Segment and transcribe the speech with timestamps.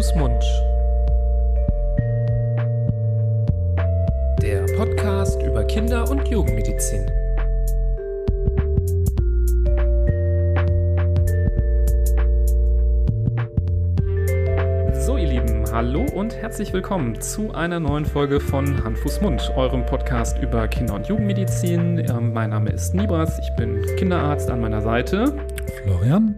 [0.00, 0.42] Fuß, Mund.
[4.40, 7.04] Der Podcast über Kinder- und Jugendmedizin.
[14.94, 19.52] So, ihr Lieben, hallo und herzlich willkommen zu einer neuen Folge von Hand, Fuß, Mund,
[19.54, 21.98] eurem Podcast über Kinder- und Jugendmedizin.
[22.08, 25.34] Ähm, mein Name ist Nibras, ich bin Kinderarzt an meiner Seite.
[25.82, 26.29] Florian,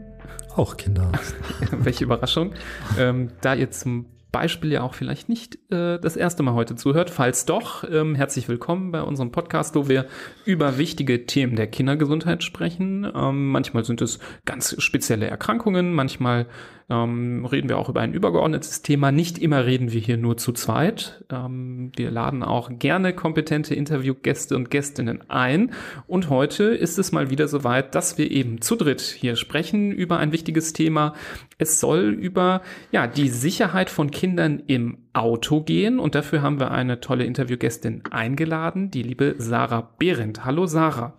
[0.57, 1.35] auch Kinderarzt.
[1.71, 2.53] Welche Überraschung.
[2.99, 7.11] Ähm, da ihr zum Beispiel ja auch vielleicht nicht äh, das erste Mal heute zuhört.
[7.11, 10.07] Falls doch, ähm, herzlich willkommen bei unserem Podcast, wo wir
[10.47, 13.07] über wichtige Themen der Kindergesundheit sprechen.
[13.15, 16.47] Ähm, manchmal sind es ganz spezielle Erkrankungen, manchmal
[16.89, 19.13] ähm, reden wir auch über ein übergeordnetes Thema.
[19.13, 21.25] Nicht immer reden wir hier nur zu zweit.
[21.31, 25.73] Ähm, wir laden auch gerne kompetente Interviewgäste und Gästinnen ein.
[26.07, 30.17] Und heute ist es mal wieder soweit, dass wir eben zu dritt hier sprechen über
[30.17, 31.15] ein wichtiges Thema.
[31.59, 32.63] Es soll über
[32.93, 38.03] ja die Sicherheit von Kindern im Auto gehen und dafür haben wir eine tolle Interviewgästin
[38.11, 40.45] eingeladen, die liebe Sarah Behrendt.
[40.45, 41.15] Hallo Sarah.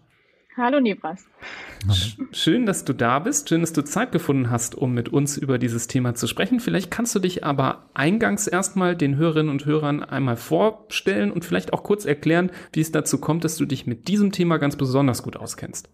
[0.56, 1.26] Hallo Nebras.
[2.32, 3.50] Schön, dass du da bist.
[3.50, 6.60] Schön, dass du Zeit gefunden hast, um mit uns über dieses Thema zu sprechen.
[6.60, 11.74] Vielleicht kannst du dich aber eingangs erstmal den Hörerinnen und Hörern einmal vorstellen und vielleicht
[11.74, 15.24] auch kurz erklären, wie es dazu kommt, dass du dich mit diesem Thema ganz besonders
[15.24, 15.90] gut auskennst.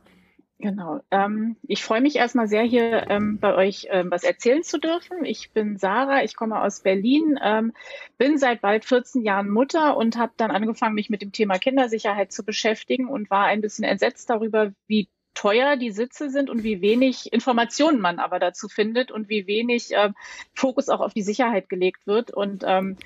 [0.61, 0.99] Genau.
[1.09, 5.23] Ähm, ich freue mich erstmal sehr, hier ähm, bei euch ähm, was erzählen zu dürfen.
[5.23, 7.71] Ich bin Sarah, ich komme aus Berlin, ähm,
[8.17, 12.33] bin seit bald 14 Jahren Mutter und habe dann angefangen, mich mit dem Thema Kindersicherheit
[12.33, 16.81] zu beschäftigen und war ein bisschen entsetzt darüber, wie teuer die Sitze sind und wie
[16.81, 20.11] wenig Informationen man aber dazu findet und wie wenig äh,
[20.53, 22.31] Fokus auch auf die Sicherheit gelegt wird.
[22.31, 22.97] Und ähm,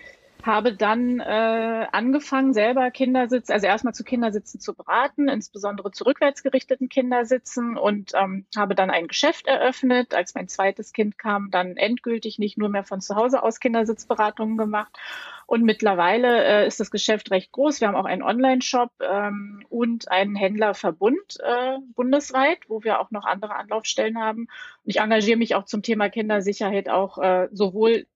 [0.45, 6.89] habe dann äh, angefangen, selber Kindersitz, also erstmal zu Kindersitzen zu beraten, insbesondere zu rückwärtsgerichteten
[6.89, 10.13] Kindersitzen und ähm, habe dann ein Geschäft eröffnet.
[10.13, 14.57] Als mein zweites Kind kam, dann endgültig nicht nur mehr von zu Hause aus Kindersitzberatungen
[14.57, 14.97] gemacht.
[15.45, 17.79] Und mittlerweile äh, ist das Geschäft recht groß.
[17.79, 23.25] Wir haben auch einen Online-Shop ähm, und einen Händlerverbund äh, bundesweit, wo wir auch noch
[23.25, 24.41] andere Anlaufstellen haben.
[24.41, 24.49] Und
[24.85, 28.07] ich engagiere mich auch zum Thema Kindersicherheit auch äh, sowohl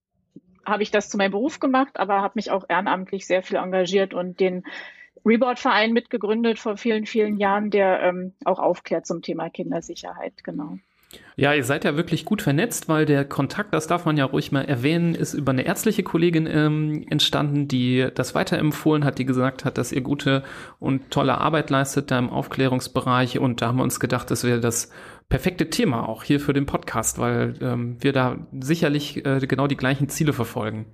[0.68, 4.14] habe ich das zu meinem Beruf gemacht, aber habe mich auch ehrenamtlich sehr viel engagiert
[4.14, 4.64] und den
[5.26, 10.78] Reboard-Verein mitgegründet vor vielen, vielen Jahren, der ähm, auch aufklärt zum Thema Kindersicherheit, genau.
[11.38, 14.52] Ja, ihr seid ja wirklich gut vernetzt, weil der Kontakt, das darf man ja ruhig
[14.52, 19.64] mal erwähnen, ist über eine ärztliche Kollegin ähm, entstanden, die das weiterempfohlen hat, die gesagt
[19.64, 20.44] hat, dass ihr gute
[20.80, 23.40] und tolle Arbeit leistet da im Aufklärungsbereich.
[23.40, 24.92] Und da haben wir uns gedacht, das wäre das
[25.30, 29.78] perfekte Thema auch hier für den Podcast, weil ähm, wir da sicherlich äh, genau die
[29.78, 30.86] gleichen Ziele verfolgen.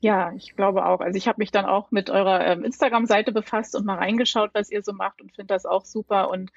[0.00, 1.00] Ja, ich glaube auch.
[1.00, 4.70] Also ich habe mich dann auch mit eurer ähm, Instagram-Seite befasst und mal reingeschaut, was
[4.70, 6.52] ihr so macht und finde das auch super und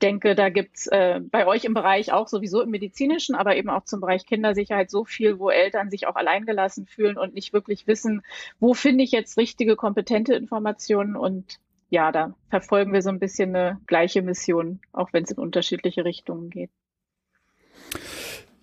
[0.00, 3.84] denke, da gibt's äh, bei euch im Bereich auch sowieso im medizinischen, aber eben auch
[3.84, 8.22] zum Bereich Kindersicherheit so viel, wo Eltern sich auch alleingelassen fühlen und nicht wirklich wissen,
[8.60, 13.54] wo finde ich jetzt richtige, kompetente Informationen und ja, da verfolgen wir so ein bisschen
[13.54, 16.70] eine gleiche Mission, auch wenn es in unterschiedliche Richtungen geht.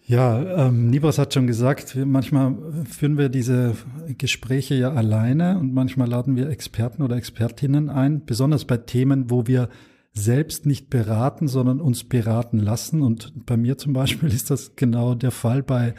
[0.05, 2.55] Ja, ähm, Nibras hat schon gesagt, wir, manchmal
[2.89, 3.75] führen wir diese
[4.17, 9.47] Gespräche ja alleine und manchmal laden wir Experten oder Expertinnen ein, besonders bei Themen, wo
[9.47, 9.69] wir
[10.13, 13.01] selbst nicht beraten, sondern uns beraten lassen.
[13.01, 15.95] Und bei mir zum Beispiel ist das genau der Fall bei,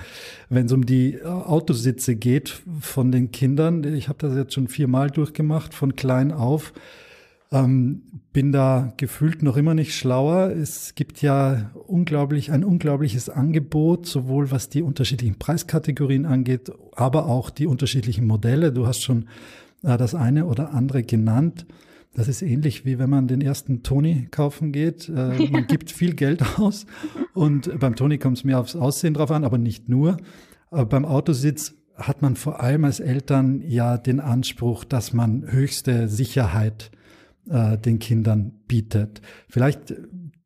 [0.50, 3.82] wenn es um die Autositze geht von den Kindern.
[3.94, 6.74] Ich habe das jetzt schon viermal durchgemacht, von klein auf
[7.52, 10.50] ähm, bin da gefühlt noch immer nicht schlauer.
[10.50, 17.50] Es gibt ja unglaublich, ein unglaubliches Angebot, sowohl was die unterschiedlichen Preiskategorien angeht, aber auch
[17.50, 18.72] die unterschiedlichen Modelle.
[18.72, 19.28] Du hast schon
[19.82, 21.66] äh, das eine oder andere genannt.
[22.14, 25.08] Das ist ähnlich wie wenn man den ersten Tony kaufen geht.
[25.08, 26.86] Äh, man gibt viel Geld aus
[27.34, 30.16] und beim Tony kommt es mehr aufs Aussehen drauf an, aber nicht nur.
[30.70, 36.08] Aber beim Autositz hat man vor allem als Eltern ja den Anspruch, dass man höchste
[36.08, 36.90] Sicherheit
[37.48, 39.20] äh, den Kindern bietet.
[39.48, 39.94] Vielleicht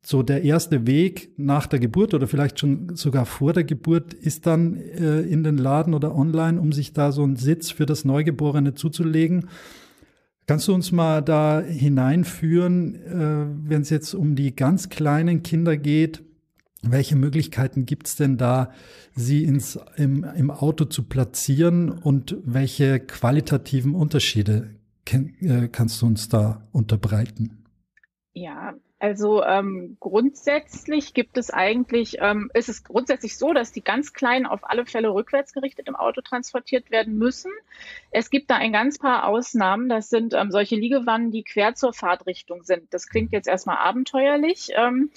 [0.01, 4.47] so der erste Weg nach der Geburt oder vielleicht schon sogar vor der Geburt ist
[4.47, 8.05] dann äh, in den Laden oder online, um sich da so einen Sitz für das
[8.05, 9.49] Neugeborene zuzulegen.
[10.47, 15.77] Kannst du uns mal da hineinführen, äh, wenn es jetzt um die ganz kleinen Kinder
[15.77, 16.23] geht?
[16.81, 18.71] Welche Möglichkeiten gibt es denn da,
[19.13, 24.78] sie ins, im, im Auto zu platzieren und welche qualitativen Unterschiede äh,
[25.71, 27.65] kannst du uns da unterbreiten?
[28.33, 34.11] Ja, also ähm, grundsätzlich gibt es eigentlich, ähm, ist es grundsätzlich so, dass die ganz
[34.11, 37.51] Kleinen auf alle Fälle rückwärts gerichtet im Auto transportiert werden müssen.
[38.11, 39.87] Es gibt da ein ganz paar Ausnahmen.
[39.87, 42.93] Das sind ähm, solche Liegewannen, die quer zur Fahrtrichtung sind.
[42.93, 44.71] Das klingt jetzt erstmal abenteuerlich.
[44.75, 45.11] Ähm,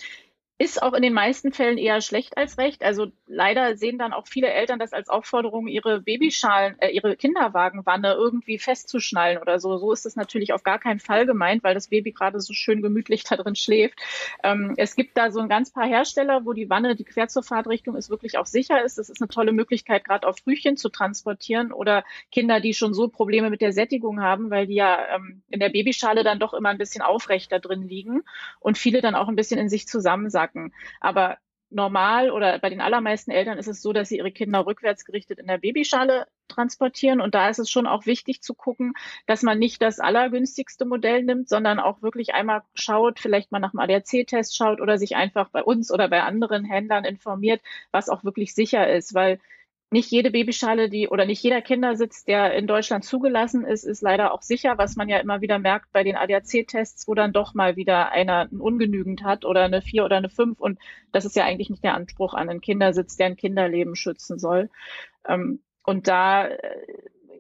[0.63, 2.85] ist auch in den meisten Fällen eher schlecht als recht.
[2.85, 8.13] Also leider sehen dann auch viele Eltern das als Aufforderung, ihre Babyschalen, äh, ihre Kinderwagenwanne
[8.13, 9.77] irgendwie festzuschnallen oder so.
[9.79, 12.81] So ist es natürlich auf gar keinen Fall gemeint, weil das Baby gerade so schön
[12.81, 13.99] gemütlich da drin schläft.
[14.45, 17.43] Ähm, es gibt da so ein ganz paar Hersteller, wo die Wanne, die quer zur
[17.43, 18.99] Fahrtrichtung ist, wirklich auch sicher ist.
[18.99, 23.09] Das ist eine tolle Möglichkeit, gerade auf Frühchen zu transportieren oder Kinder, die schon so
[23.09, 26.69] Probleme mit der Sättigung haben, weil die ja ähm, in der Babyschale dann doch immer
[26.69, 28.23] ein bisschen aufrechter drin liegen
[28.61, 30.73] und viele dann auch ein bisschen in sich zusammensacken merken.
[31.01, 31.39] Aber
[31.71, 35.39] normal oder bei den allermeisten Eltern ist es so, dass sie ihre Kinder rückwärts gerichtet
[35.39, 37.21] in der Babyschale transportieren.
[37.21, 38.93] Und da ist es schon auch wichtig zu gucken,
[39.27, 43.71] dass man nicht das allergünstigste Modell nimmt, sondern auch wirklich einmal schaut, vielleicht mal nach
[43.71, 48.23] dem ADAC-Test schaut oder sich einfach bei uns oder bei anderen Händlern informiert, was auch
[48.23, 49.15] wirklich sicher ist.
[49.15, 49.41] Weil
[49.93, 54.33] nicht jede Babyschale, die oder nicht jeder Kindersitz, der in Deutschland zugelassen ist, ist leider
[54.33, 57.77] auch sicher, was man ja immer wieder merkt bei den ADAC-Tests, wo dann doch mal
[57.77, 60.61] wieder einer ein ungenügend hat oder eine vier oder eine fünf.
[60.61, 60.79] Und
[61.13, 64.71] das ist ja eigentlich nicht der Anspruch an einen Kindersitz, der ein Kinderleben schützen soll.
[65.29, 66.59] Ähm, und da äh,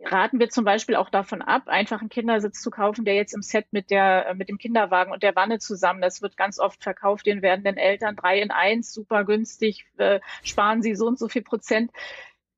[0.04, 3.42] raten wir zum Beispiel auch davon ab, einfach einen Kindersitz zu kaufen, der jetzt im
[3.42, 6.82] Set mit der, äh, mit dem Kinderwagen und der Wanne zusammen, das wird ganz oft
[6.82, 11.18] verkauft, den werden den Eltern drei in eins, super günstig, äh, sparen sie so und
[11.18, 11.90] so viel Prozent.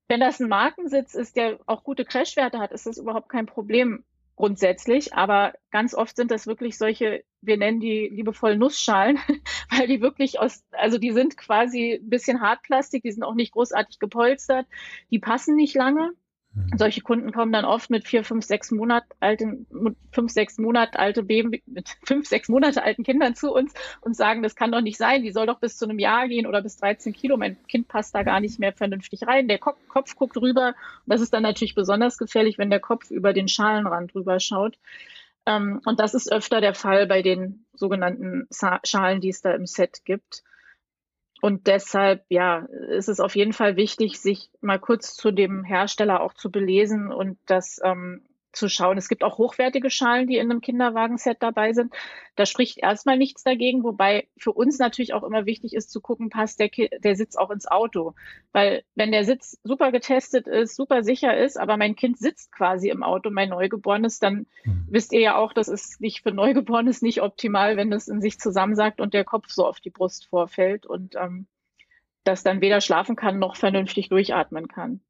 [0.08, 4.04] Wenn das ein Markensitz ist, der auch gute Crashwerte hat, ist das überhaupt kein Problem
[4.36, 5.14] grundsätzlich.
[5.14, 9.18] Aber ganz oft sind das wirklich solche, wir nennen die liebevoll Nussschalen,
[9.70, 13.52] weil die wirklich aus, also die sind quasi ein bisschen Hartplastik, die sind auch nicht
[13.52, 14.66] großartig gepolstert,
[15.10, 16.12] die passen nicht lange.
[16.54, 16.78] Mhm.
[16.78, 19.66] Solche Kunden kommen dann oft mit vier, fünf, sechs Monat alten,
[20.12, 24.42] fünf, sechs Monat alte Baby, mit fünf, sechs Monate alten Kindern zu uns und sagen,
[24.42, 26.76] das kann doch nicht sein, die soll doch bis zu einem Jahr gehen oder bis
[26.76, 27.36] 13 Kilo.
[27.36, 29.48] Mein Kind passt da gar nicht mehr vernünftig rein.
[29.48, 30.68] Der Kopf, Kopf guckt rüber.
[30.68, 34.76] Und das ist dann natürlich besonders gefährlich, wenn der Kopf über den Schalenrand rüber schaut.
[35.46, 38.46] Ähm, und das ist öfter der Fall bei den sogenannten
[38.84, 40.42] Schalen, die es da im Set gibt.
[41.44, 46.22] Und deshalb, ja, ist es auf jeden Fall wichtig, sich mal kurz zu dem Hersteller
[46.22, 48.22] auch zu belesen und das ähm,
[48.56, 48.98] zu schauen.
[48.98, 51.92] Es gibt auch hochwertige Schalen, die in einem Kinderwagenset dabei sind.
[52.36, 56.30] Da spricht erstmal nichts dagegen, wobei für uns natürlich auch immer wichtig ist zu gucken,
[56.30, 58.14] passt der, der Sitz auch ins Auto.
[58.52, 62.88] Weil wenn der Sitz super getestet ist, super sicher ist, aber mein Kind sitzt quasi
[62.88, 64.86] im Auto, mein Neugeborenes, dann mhm.
[64.88, 68.38] wisst ihr ja auch, das ist nicht für Neugeborenes nicht optimal, wenn es in sich
[68.38, 71.46] zusammensagt und der Kopf so auf die Brust vorfällt und ähm,
[72.24, 75.00] das dann weder schlafen kann noch vernünftig durchatmen kann.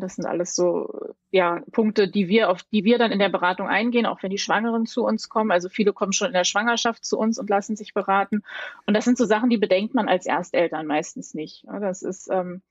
[0.00, 3.68] Das sind alles so ja, Punkte, die wir auf die wir dann in der Beratung
[3.68, 5.50] eingehen, auch wenn die Schwangeren zu uns kommen.
[5.50, 8.42] Also viele kommen schon in der Schwangerschaft zu uns und lassen sich beraten.
[8.86, 11.64] Und das sind so Sachen, die bedenkt man als Ersteltern meistens nicht.
[11.66, 12.62] Das ist ähm,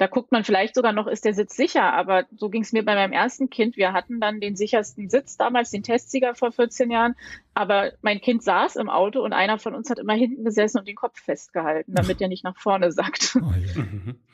[0.00, 1.92] da guckt man vielleicht sogar noch, ist der Sitz sicher.
[1.92, 3.76] Aber so ging es mir bei meinem ersten Kind.
[3.76, 7.16] Wir hatten dann den sichersten Sitz damals, den Testsieger vor 14 Jahren.
[7.52, 10.88] Aber mein Kind saß im Auto und einer von uns hat immer hinten gesessen und
[10.88, 13.38] den Kopf festgehalten, damit er nicht nach vorne sackt.
[13.40, 13.84] Oh, ja.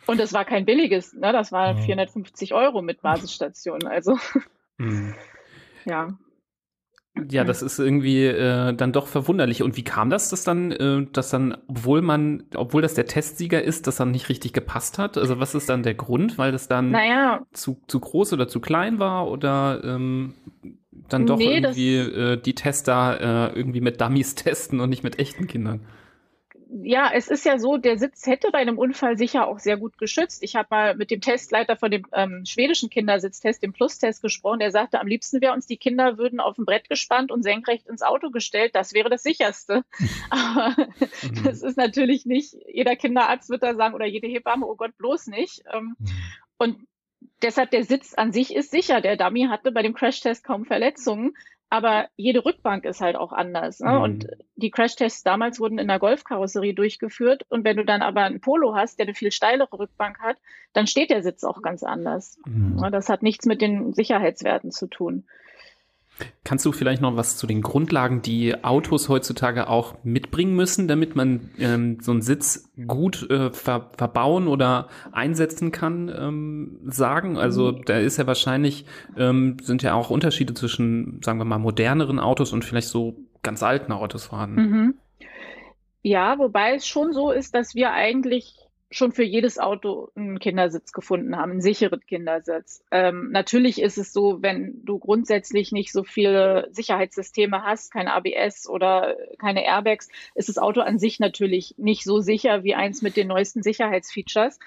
[0.06, 1.32] Und das war kein billiges, ne?
[1.32, 3.86] das war 450 Euro mit Basisstation.
[3.86, 4.19] Also
[4.78, 5.14] mhm.
[5.84, 6.16] ja.
[7.30, 9.62] Ja, das ist irgendwie äh, dann doch verwunderlich.
[9.62, 13.62] Und wie kam das, dass dann, äh, dass dann, obwohl man, obwohl das der Testsieger
[13.62, 15.16] ist, das dann nicht richtig gepasst hat?
[15.16, 16.36] Also was ist dann der Grund?
[16.38, 17.40] Weil das dann naja.
[17.52, 20.34] zu, zu groß oder zu klein war oder ähm,
[21.08, 25.19] dann doch nee, irgendwie äh, die Tester äh, irgendwie mit Dummies testen und nicht mit
[25.19, 25.80] echten Kindern?
[26.68, 29.98] Ja, es ist ja so, der Sitz hätte bei einem Unfall sicher auch sehr gut
[29.98, 30.43] geschützt.
[30.43, 34.58] Ich habe mal mit dem Testleiter von dem ähm, schwedischen Kindersitztest, dem Plus-Test, gesprochen.
[34.58, 37.86] Der sagte, am liebsten wäre uns die Kinder würden auf ein Brett gespannt und senkrecht
[37.86, 38.74] ins Auto gestellt.
[38.74, 39.84] Das wäre das sicherste.
[40.31, 40.74] Aber
[41.22, 41.44] mhm.
[41.44, 45.29] das ist natürlich nicht, jeder Kinderarzt wird da sagen oder jede Hebamme, oh Gott, bloß
[45.29, 45.62] nicht.
[45.72, 46.08] Ähm, mhm.
[46.58, 46.86] Und
[47.43, 49.00] deshalb der Sitz an sich ist sicher.
[49.00, 51.36] Der Dummy hatte bei dem Crashtest kaum Verletzungen.
[51.69, 53.81] Aber jede Rückbank ist halt auch anders.
[53.81, 53.93] Ne?
[53.93, 54.01] Mhm.
[54.01, 57.44] Und die Crashtests damals wurden in der Golfkarosserie durchgeführt.
[57.49, 60.37] Und wenn du dann aber ein Polo hast, der eine viel steilere Rückbank hat,
[60.73, 62.39] dann steht der Sitz auch ganz anders.
[62.46, 62.87] Mhm.
[62.93, 65.25] Das hat nichts mit den Sicherheitswerten zu tun.
[66.44, 71.15] Kannst du vielleicht noch was zu den Grundlagen, die Autos heutzutage auch mitbringen müssen, damit
[71.17, 77.37] man ähm, so einen Sitz gut äh, ver verbauen oder einsetzen kann, ähm, sagen?
[77.37, 77.85] Also mhm.
[77.85, 82.53] da ist ja wahrscheinlich, ähm, sind ja auch Unterschiede zwischen, sagen wir mal, moderneren Autos
[82.53, 84.61] und vielleicht so ganz alten Autos vorhanden.
[84.61, 84.94] Mhm.
[86.03, 88.55] Ja, wobei es schon so ist, dass wir eigentlich
[88.90, 92.84] schon für jedes Auto einen Kindersitz gefunden haben, einen sicheren Kindersitz.
[92.90, 98.69] Ähm, natürlich ist es so, wenn du grundsätzlich nicht so viele Sicherheitssysteme hast, kein ABS
[98.69, 103.16] oder keine Airbags, ist das Auto an sich natürlich nicht so sicher wie eins mit
[103.16, 104.58] den neuesten Sicherheitsfeatures.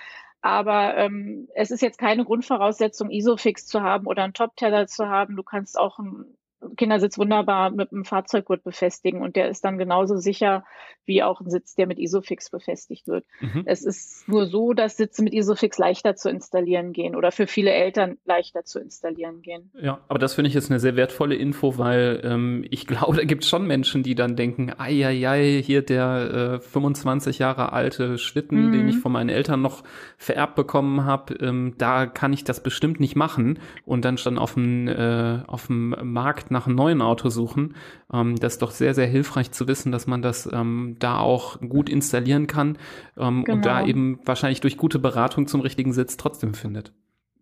[0.42, 5.36] Aber ähm, es ist jetzt keine Grundvoraussetzung, Isofix zu haben oder einen Top-Teller zu haben.
[5.36, 6.26] Du kannst auch ein
[6.76, 10.66] Kindersitz wunderbar mit einem Fahrzeuggurt befestigen und der ist dann genauso sicher
[11.06, 13.26] wie auch ein Sitz, der mit Isofix befestigt wird.
[13.40, 13.64] Mhm.
[13.66, 17.72] Es ist nur so, dass Sitze mit Isofix leichter zu installieren gehen oder für viele
[17.72, 19.72] Eltern leichter zu installieren gehen.
[19.82, 23.24] Ja, aber das finde ich jetzt eine sehr wertvolle Info, weil ähm, ich glaube, da
[23.24, 27.74] gibt es schon Menschen, die dann denken, ei, ei, ei hier der äh, 25 Jahre
[27.74, 28.72] alte Schlitten, mhm.
[28.74, 29.84] den ich von meinen Eltern noch
[30.18, 34.54] vererbt bekommen habe, ähm, da kann ich das bestimmt nicht machen und dann schon auf
[34.54, 37.76] dem, äh, auf dem Markt nach einem neuen Auto suchen.
[38.12, 41.60] Ähm, das ist doch sehr, sehr hilfreich zu wissen, dass man das ähm, da auch
[41.60, 42.78] gut installieren kann
[43.18, 43.56] ähm, genau.
[43.56, 43.90] und da genau.
[43.90, 46.94] eben wahrscheinlich durch gute Beratung zum richtigen Sitz trotzdem findet.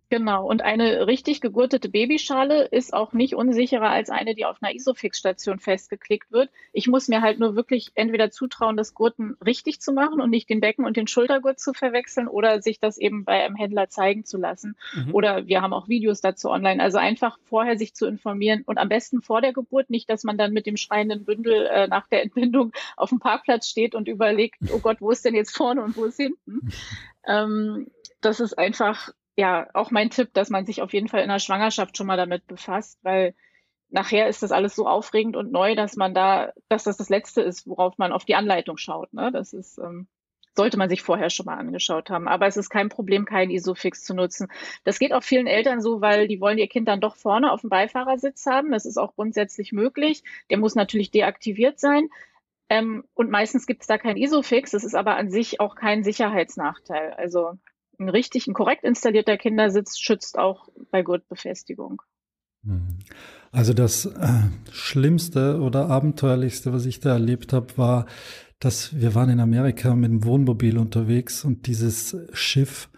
[0.09, 0.47] Genau.
[0.47, 5.59] Und eine richtig gegurtete Babyschale ist auch nicht unsicherer als eine, die auf einer Isofix-Station
[5.59, 6.49] festgeklickt wird.
[6.71, 10.49] Ich muss mir halt nur wirklich entweder zutrauen, das Gurten richtig zu machen und nicht
[10.49, 14.23] den Becken- und den Schultergurt zu verwechseln oder sich das eben bei einem Händler zeigen
[14.23, 14.77] zu lassen.
[14.93, 15.13] Mhm.
[15.13, 16.81] Oder wir haben auch Videos dazu online.
[16.81, 20.37] Also einfach vorher sich zu informieren und am besten vor der Geburt, nicht, dass man
[20.37, 24.55] dann mit dem schreienden Bündel äh, nach der Entbindung auf dem Parkplatz steht und überlegt,
[24.71, 26.71] oh Gott, wo ist denn jetzt vorne und wo ist hinten?
[27.29, 27.87] Ähm,
[28.21, 31.39] das ist einfach ja auch mein Tipp, dass man sich auf jeden Fall in der
[31.39, 33.35] Schwangerschaft schon mal damit befasst, weil
[33.89, 37.41] nachher ist das alles so aufregend und neu, dass man da, dass das das Letzte
[37.41, 39.13] ist, worauf man auf die Anleitung schaut.
[39.13, 39.31] Ne?
[39.31, 40.07] Das ist ähm,
[40.57, 42.27] sollte man sich vorher schon mal angeschaut haben.
[42.27, 44.47] Aber es ist kein Problem, kein Isofix zu nutzen.
[44.83, 47.61] Das geht auch vielen Eltern so, weil die wollen ihr Kind dann doch vorne auf
[47.61, 48.71] dem Beifahrersitz haben.
[48.71, 50.23] Das ist auch grundsätzlich möglich.
[50.49, 52.09] Der muss natürlich deaktiviert sein.
[52.69, 54.71] Ähm, und meistens gibt es da kein Isofix.
[54.71, 57.13] Das ist aber an sich auch kein Sicherheitsnachteil.
[57.13, 57.53] Also
[57.99, 62.01] ein richtig, ein korrekt installierter Kindersitz schützt auch bei Gurtbefestigung.
[62.63, 62.99] Mhm.
[63.51, 68.05] Also das äh, Schlimmste oder Abenteuerlichste, was ich da erlebt habe, war,
[68.59, 72.89] dass wir waren in Amerika mit dem Wohnmobil unterwegs und dieses Schiff,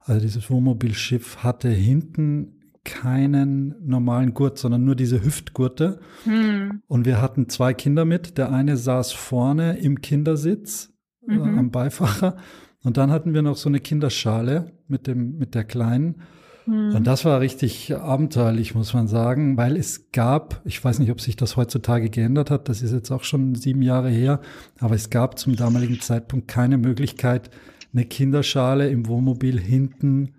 [0.00, 6.00] also dieses Wohnmobilschiff hatte hinten keinen normalen Gurt, sondern nur diese Hüftgurte.
[6.24, 6.82] Hm.
[6.88, 8.38] Und wir hatten zwei Kinder mit.
[8.38, 10.92] Der eine saß vorne im Kindersitz
[11.28, 11.40] äh, mhm.
[11.40, 12.36] äh, am Beifahrer
[12.84, 16.16] und dann hatten wir noch so eine Kinderschale mit dem, mit der Kleinen.
[16.64, 16.94] Hm.
[16.94, 21.20] Und das war richtig abenteuerlich, muss man sagen, weil es gab, ich weiß nicht, ob
[21.20, 24.40] sich das heutzutage geändert hat, das ist jetzt auch schon sieben Jahre her,
[24.78, 27.50] aber es gab zum damaligen Zeitpunkt keine Möglichkeit,
[27.92, 30.34] eine Kinderschale im Wohnmobil hinten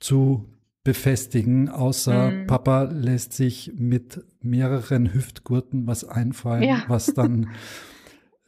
[0.00, 0.46] zu
[0.82, 2.46] befestigen, außer hm.
[2.46, 6.84] Papa lässt sich mit mehreren Hüftgurten was einfallen, ja.
[6.88, 7.48] was dann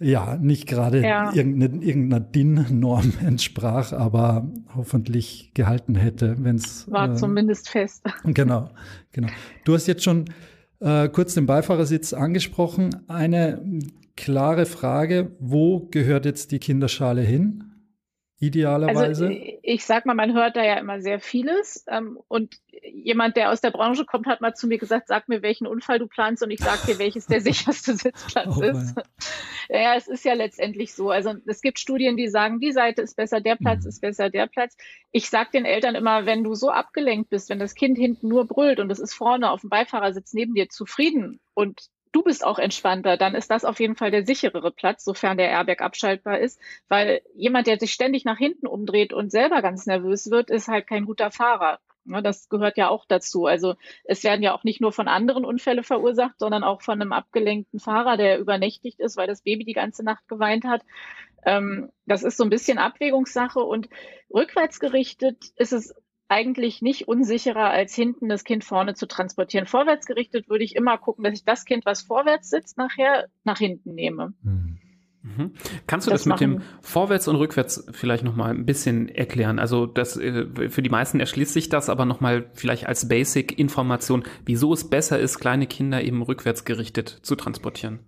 [0.03, 1.33] ja, nicht gerade ja.
[1.33, 6.91] irgendeiner, irgendeiner DIN-Norm entsprach, aber hoffentlich gehalten hätte, wenn es.
[6.91, 8.05] War äh, zumindest fest.
[8.25, 8.71] Genau,
[9.13, 9.29] genau.
[9.65, 10.27] Du hast jetzt schon
[10.81, 12.91] äh, kurz den Beifahrersitz angesprochen.
[13.09, 13.63] Eine
[14.17, 17.72] klare Frage: Wo gehört jetzt die Kinderschale hin?
[18.43, 19.27] Idealerweise?
[19.27, 19.29] Also
[19.63, 21.85] ich sag mal, man hört da ja immer sehr vieles.
[21.87, 25.43] Ähm, und jemand, der aus der Branche kommt, hat mal zu mir gesagt, sag mir,
[25.43, 28.97] welchen Unfall du planst und ich sag dir, welches der sicherste Sitzplatz oh, ist.
[29.69, 31.11] ja, es ist ja letztendlich so.
[31.11, 33.91] Also es gibt Studien, die sagen, die Seite ist besser, der Platz mhm.
[33.91, 34.77] ist besser, der Platz.
[35.13, 38.49] Ich sag den Eltern immer, wenn du so abgelenkt bist, wenn das Kind hinten nur
[38.49, 42.59] brüllt und es ist vorne auf dem Beifahrersitz neben dir zufrieden und du bist auch
[42.59, 46.61] entspannter, dann ist das auf jeden Fall der sicherere Platz, sofern der Airbag abschaltbar ist,
[46.89, 50.87] weil jemand, der sich ständig nach hinten umdreht und selber ganz nervös wird, ist halt
[50.87, 51.81] kein guter Fahrer.
[52.05, 53.47] Das gehört ja auch dazu.
[53.47, 57.13] Also es werden ja auch nicht nur von anderen Unfälle verursacht, sondern auch von einem
[57.13, 60.83] abgelenkten Fahrer, der übernächtigt ist, weil das Baby die ganze Nacht geweint hat.
[61.45, 63.89] Ähm, das ist so ein bisschen Abwägungssache und
[64.33, 65.95] rückwärts gerichtet ist es
[66.33, 69.67] eigentlich nicht unsicherer, als hinten das Kind vorne zu transportieren.
[69.67, 73.59] Vorwärts gerichtet würde ich immer gucken, dass ich das Kind, was vorwärts sitzt, nachher nach
[73.59, 74.33] hinten nehme.
[74.43, 74.79] Mhm.
[75.23, 75.53] mhm.
[75.87, 79.59] Kannst du das, das mit dem Vorwärts und Rückwärts vielleicht noch mal ein bisschen erklären?
[79.59, 84.25] Also das äh, für die meisten erschließt sich das, aber noch mal vielleicht als Basic-Information,
[84.47, 88.01] wieso es besser ist, kleine Kinder eben rückwärts gerichtet zu transportieren.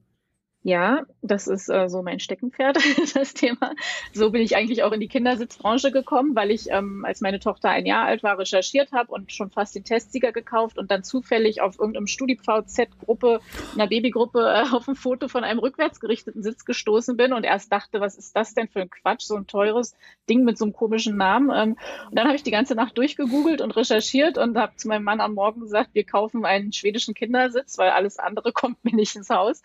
[0.66, 2.78] Ja, das ist äh, so mein Steckenpferd,
[3.14, 3.75] das Thema.
[4.14, 7.68] So bin ich eigentlich auch in die Kindersitzbranche gekommen, weil ich, ähm, als meine Tochter
[7.68, 11.61] ein Jahr alt war, recherchiert habe und schon fast den Testsieger gekauft und dann zufällig
[11.61, 13.40] auf irgendeinem StudiVZ-Gruppe,
[13.75, 17.71] einer Babygruppe, äh, auf ein Foto von einem rückwärts gerichteten Sitz gestoßen bin und erst
[17.71, 19.94] dachte, was ist das denn für ein Quatsch, so ein teures
[20.30, 21.50] Ding mit so einem komischen Namen.
[21.54, 21.76] Ähm,
[22.09, 25.21] und dann habe ich die ganze Nacht durchgegoogelt und recherchiert und habe zu meinem Mann
[25.21, 29.28] am Morgen gesagt, wir kaufen einen schwedischen Kindersitz, weil alles andere kommt mir nicht ins
[29.28, 29.62] Haus.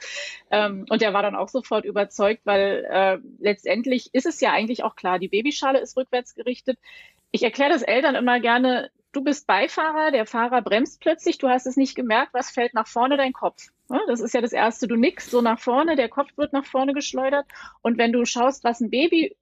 [0.52, 4.84] Ähm, und der war dann auch sofort überzeugt, weil äh, letztendlich ist es ja eigentlich
[4.84, 6.80] auch klar, die Babyschale ist rückwärts gerichtet.
[7.32, 11.66] Ich erkläre das Eltern immer gerne, du bist Beifahrer, der Fahrer bremst plötzlich, du hast
[11.66, 13.68] es nicht gemerkt, was fällt nach vorne, dein Kopf.
[14.08, 16.94] Das ist ja das Erste, du nickst so nach vorne, der Kopf wird nach vorne
[16.94, 17.48] geschleudert.
[17.82, 19.36] Und wenn du schaust, was ein Baby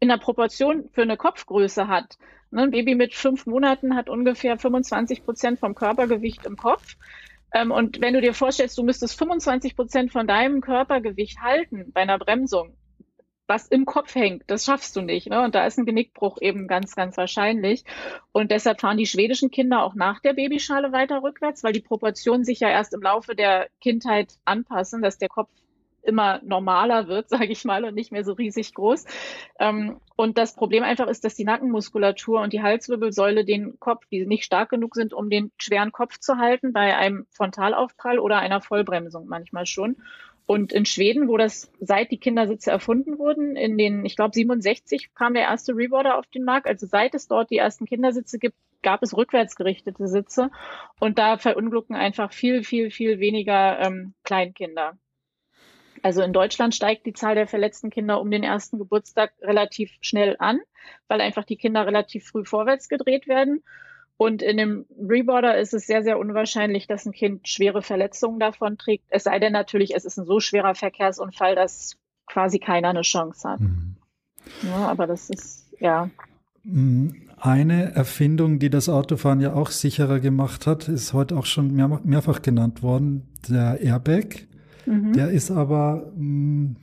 [0.00, 2.16] in der Proportion für eine Kopfgröße hat,
[2.50, 6.96] ne, ein Baby mit fünf Monaten hat ungefähr 25 Prozent vom Körpergewicht im Kopf.
[7.54, 12.02] Ähm, und wenn du dir vorstellst, du müsstest 25 Prozent von deinem Körpergewicht halten bei
[12.02, 12.76] einer Bremsung,
[13.46, 15.28] was im Kopf hängt, das schaffst du nicht.
[15.28, 15.42] Ne?
[15.42, 17.84] Und da ist ein Genickbruch eben ganz, ganz wahrscheinlich.
[18.32, 22.44] Und deshalb fahren die schwedischen Kinder auch nach der Babyschale weiter rückwärts, weil die Proportionen
[22.44, 25.50] sich ja erst im Laufe der Kindheit anpassen, dass der Kopf
[26.02, 29.04] immer normaler wird, sage ich mal, und nicht mehr so riesig groß.
[29.60, 34.26] Ähm, und das Problem einfach ist, dass die Nackenmuskulatur und die Halswirbelsäule den Kopf, die
[34.26, 38.60] nicht stark genug sind, um den schweren Kopf zu halten, bei einem Frontalaufprall oder einer
[38.60, 39.96] Vollbremsung manchmal schon.
[40.46, 45.14] Und in Schweden, wo das seit die Kindersitze erfunden wurden, in den, ich glaube, 67
[45.14, 46.66] kam der erste Reboarder auf den Markt.
[46.66, 50.50] Also seit es dort die ersten Kindersitze gibt, gab es rückwärtsgerichtete Sitze.
[51.00, 54.98] Und da verunglücken einfach viel, viel, viel weniger ähm, Kleinkinder.
[56.04, 60.36] Also in Deutschland steigt die Zahl der verletzten Kinder um den ersten Geburtstag relativ schnell
[60.38, 60.60] an,
[61.08, 63.62] weil einfach die Kinder relativ früh vorwärts gedreht werden.
[64.18, 68.76] Und in dem Reboarder ist es sehr, sehr unwahrscheinlich, dass ein Kind schwere Verletzungen davon
[68.76, 69.06] trägt.
[69.08, 71.96] Es sei denn natürlich, es ist ein so schwerer Verkehrsunfall, dass
[72.26, 73.60] quasi keiner eine Chance hat.
[73.60, 73.96] Mhm.
[74.62, 76.10] Ja, aber das ist, ja.
[76.64, 77.30] Mhm.
[77.38, 82.02] Eine Erfindung, die das Autofahren ja auch sicherer gemacht hat, ist heute auch schon mehr,
[82.04, 84.46] mehrfach genannt worden, der Airbag.
[84.86, 85.12] Mhm.
[85.12, 86.76] Der ist aber mh, mm,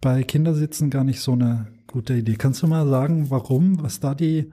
[0.00, 2.34] bei Kindersitzen gar nicht so eine gute Idee.
[2.34, 4.50] Kannst du mal sagen, warum, was da die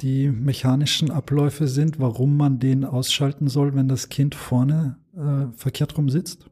[0.00, 5.96] die mechanischen Abläufe sind, warum man den ausschalten soll, wenn das Kind vorne äh, verkehrt
[5.98, 6.48] rum sitzt?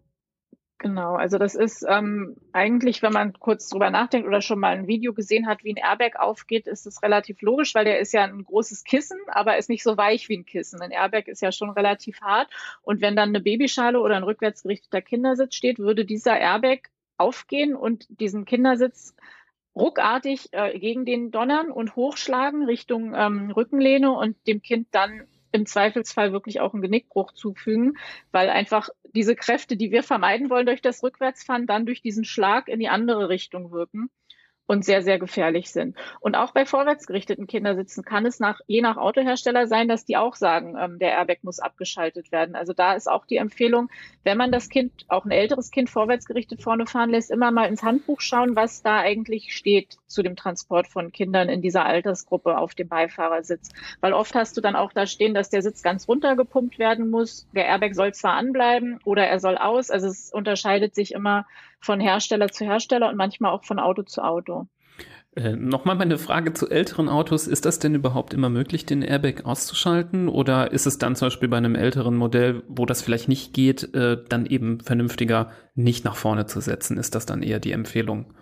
[0.79, 4.87] Genau, also das ist ähm, eigentlich, wenn man kurz drüber nachdenkt oder schon mal ein
[4.87, 8.25] Video gesehen hat, wie ein Airbag aufgeht, ist es relativ logisch, weil der ist ja
[8.25, 10.83] ein großes Kissen, aber ist nicht so weich wie ein Kissen.
[10.83, 12.51] Ein Airbag ist ja schon relativ hart.
[12.83, 18.07] Und wenn dann eine Babyschale oder ein rückwärtsgerichteter Kindersitz steht, würde dieser Airbag aufgehen und
[18.21, 19.15] diesen Kindersitz
[19.75, 25.67] ruckartig äh, gegen den donnern und hochschlagen Richtung ähm, Rückenlehne und dem Kind dann im
[25.67, 27.97] Zweifelsfall wirklich auch einen Genickbruch zufügen,
[28.31, 32.69] weil einfach diese Kräfte, die wir vermeiden wollen durch das Rückwärtsfahren, dann durch diesen Schlag
[32.69, 34.11] in die andere Richtung wirken
[34.67, 35.97] und sehr, sehr gefährlich sind.
[36.21, 40.35] Und auch bei vorwärtsgerichteten Kindersitzen kann es nach, je nach Autohersteller sein, dass die auch
[40.35, 42.57] sagen, ähm, der Airbag muss abgeschaltet werden.
[42.57, 43.89] Also da ist auch die Empfehlung,
[44.25, 47.83] wenn man das Kind, auch ein älteres Kind vorwärtsgerichtet vorne fahren lässt, immer mal ins
[47.83, 52.75] Handbuch schauen, was da eigentlich steht zu dem Transport von Kindern in dieser Altersgruppe auf
[52.75, 53.71] dem Beifahrersitz.
[54.01, 57.49] Weil oft hast du dann auch da stehen, dass der Sitz ganz runtergepumpt werden muss.
[57.55, 59.91] Der Airbag soll zwar anbleiben oder er soll aus.
[59.91, 61.47] Also es unterscheidet sich immer
[61.81, 64.67] von Hersteller zu Hersteller und manchmal auch von Auto zu Auto.
[65.37, 67.47] Äh, Nochmal meine Frage zu älteren Autos.
[67.47, 70.29] Ist das denn überhaupt immer möglich, den Airbag auszuschalten?
[70.29, 73.95] Oder ist es dann zum Beispiel bei einem älteren Modell, wo das vielleicht nicht geht,
[73.95, 76.97] äh, dann eben vernünftiger nicht nach vorne zu setzen?
[76.97, 78.33] Ist das dann eher die Empfehlung?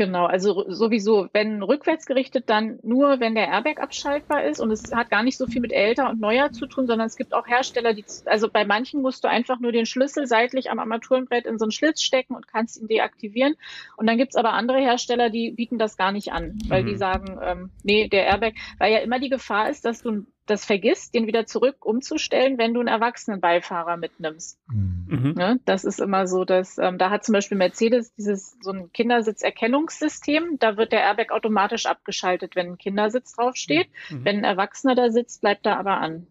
[0.00, 4.58] Genau, also sowieso, wenn rückwärts gerichtet, dann nur, wenn der Airbag abschaltbar ist.
[4.58, 7.16] Und es hat gar nicht so viel mit älter und neuer zu tun, sondern es
[7.16, 10.78] gibt auch Hersteller, die, also bei manchen musst du einfach nur den Schlüssel seitlich am
[10.78, 13.56] Armaturenbrett in so einen Schlitz stecken und kannst ihn deaktivieren.
[13.98, 16.86] Und dann gibt's aber andere Hersteller, die bieten das gar nicht an, weil mhm.
[16.86, 20.64] die sagen, ähm, nee, der Airbag, weil ja immer die Gefahr ist, dass du das
[20.64, 24.58] vergisst, den wieder zurück umzustellen, wenn du einen erwachsenen Beifahrer mitnimmst.
[24.68, 25.06] Mhm.
[25.08, 25.32] mhm.
[25.34, 25.60] Ne?
[25.64, 30.58] Das ist immer so, dass ähm, da hat zum Beispiel Mercedes dieses so ein Kindersitzerkennungssystem.
[30.58, 33.88] Da wird der Airbag automatisch abgeschaltet, wenn ein Kindersitz draufsteht.
[34.10, 34.24] Mhm.
[34.24, 36.26] Wenn ein Erwachsener da sitzt, bleibt er aber an.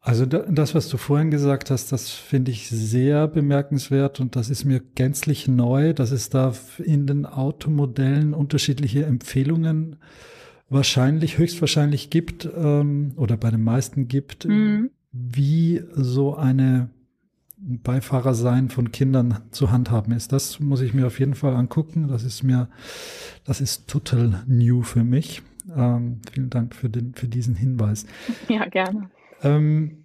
[0.00, 4.64] Also das, was du vorhin gesagt hast, das finde ich sehr bemerkenswert und das ist
[4.64, 10.02] mir gänzlich neu, dass es da in den Automodellen unterschiedliche Empfehlungen gibt
[10.70, 14.90] wahrscheinlich, höchstwahrscheinlich gibt ähm, oder bei den meisten gibt, mhm.
[15.12, 16.90] wie so eine
[17.60, 20.32] Beifahrer sein von Kindern zu handhaben ist.
[20.32, 22.08] Das muss ich mir auf jeden Fall angucken.
[22.08, 22.68] Das ist mir,
[23.44, 25.42] das ist total new für mich.
[25.74, 28.06] Ähm, vielen Dank für, den, für diesen Hinweis.
[28.48, 29.10] Ja, gerne.
[29.42, 30.04] Ähm,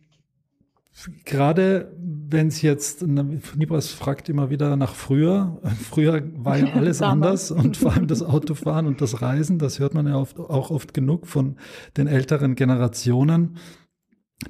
[1.26, 5.60] Gerade wenn es jetzt, Nibras fragt immer wieder nach früher.
[5.90, 9.96] Früher war ja alles anders und vor allem das Autofahren und das Reisen, das hört
[9.96, 11.58] man ja oft, auch oft genug von
[11.98, 13.58] den älteren Generationen.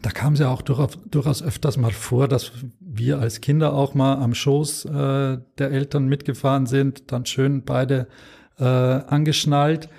[0.01, 3.93] Da kam es ja auch durchaus, durchaus öfters mal vor, dass wir als Kinder auch
[3.93, 8.07] mal am Schoß äh, der Eltern mitgefahren sind, dann schön beide
[8.57, 9.89] äh, angeschnallt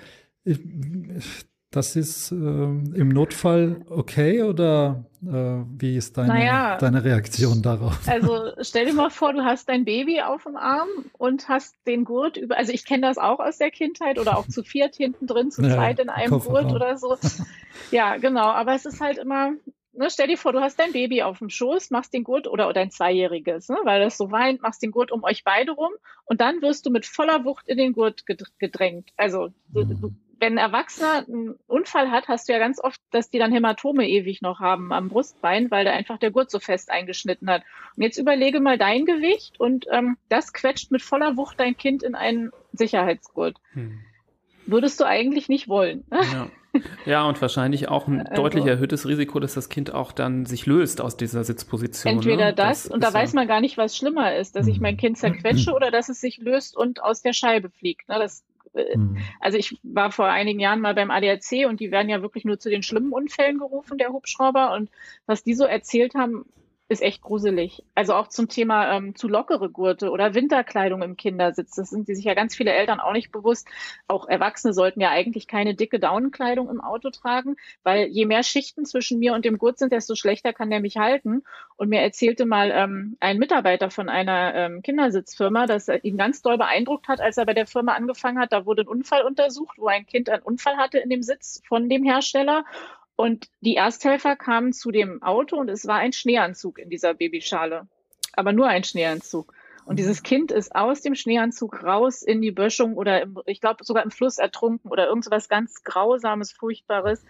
[1.75, 5.29] das ist äh, im Notfall okay oder äh,
[5.77, 7.99] wie ist deine, naja, deine Reaktion darauf?
[8.07, 12.05] Also stell dir mal vor, du hast dein Baby auf dem Arm und hast den
[12.05, 15.27] Gurt über, also ich kenne das auch aus der Kindheit oder auch zu viert hinten
[15.27, 17.17] drin, zu ja, zweit in einem Gurt oder so.
[17.91, 19.51] Ja, genau, aber es ist halt immer,
[19.91, 22.65] ne, stell dir vor, du hast dein Baby auf dem Schoß, machst den Gurt oder,
[22.65, 25.91] oder dein Zweijähriges, ne, weil das so weint, machst den Gurt um euch beide rum
[26.23, 28.23] und dann wirst du mit voller Wucht in den Gurt
[28.59, 29.09] gedrängt.
[29.17, 30.01] Also du, mhm.
[30.01, 33.51] du wenn ein Erwachsener einen Unfall hat, hast du ja ganz oft, dass die dann
[33.51, 37.63] Hämatome ewig noch haben am Brustbein, weil da einfach der Gurt so fest eingeschnitten hat.
[37.95, 42.03] Und jetzt überlege mal dein Gewicht und ähm, das quetscht mit voller Wucht dein Kind
[42.03, 43.57] in einen Sicherheitsgurt.
[43.73, 43.99] Hm.
[44.65, 46.03] Würdest du eigentlich nicht wollen.
[46.11, 46.47] Ja.
[47.05, 50.65] Ja, und wahrscheinlich auch ein also, deutlich erhöhtes Risiko, dass das Kind auch dann sich
[50.65, 52.15] löst aus dieser Sitzposition.
[52.15, 52.53] Entweder ne?
[52.53, 55.17] das, das, und da weiß man gar nicht, was schlimmer ist, dass ich mein Kind
[55.17, 58.09] zerquetsche oder dass es sich löst und aus der Scheibe fliegt.
[58.09, 58.17] Ne?
[58.19, 58.43] Das
[58.75, 59.17] Mhm.
[59.39, 62.59] Also ich war vor einigen Jahren mal beim ADAC und die werden ja wirklich nur
[62.59, 64.73] zu den schlimmen Unfällen gerufen, der Hubschrauber.
[64.73, 64.89] Und
[65.25, 66.45] was die so erzählt haben,
[66.87, 67.83] ist echt gruselig.
[67.95, 71.75] Also auch zum Thema ähm, zu lockere Gurte oder Winterkleidung im Kindersitz.
[71.75, 73.67] Das sind sich ja ganz viele Eltern auch nicht bewusst.
[74.07, 78.85] Auch Erwachsene sollten ja eigentlich keine dicke Daunenkleidung im Auto tragen, weil je mehr Schichten
[78.85, 81.43] zwischen mir und dem Gurt sind, desto schlechter kann der mich halten.
[81.75, 86.43] Und mir erzählte mal ähm, ein Mitarbeiter von einer ähm, Kindersitzfirma, dass er ihn ganz
[86.43, 88.53] doll beeindruckt hat, als er bei der Firma angefangen hat.
[88.53, 91.89] Da wurde ein Unfall untersucht, wo ein Kind einen Unfall hatte in dem Sitz von
[91.89, 92.63] dem Hersteller.
[93.15, 97.87] Und die Ersthelfer kamen zu dem Auto und es war ein Schneeanzug in dieser Babyschale.
[98.33, 99.53] Aber nur ein Schneeanzug.
[99.85, 103.83] Und dieses Kind ist aus dem Schneeanzug raus in die Böschung oder im, ich glaube
[103.83, 107.23] sogar im Fluss ertrunken oder irgendwas ganz Grausames, Furchtbares.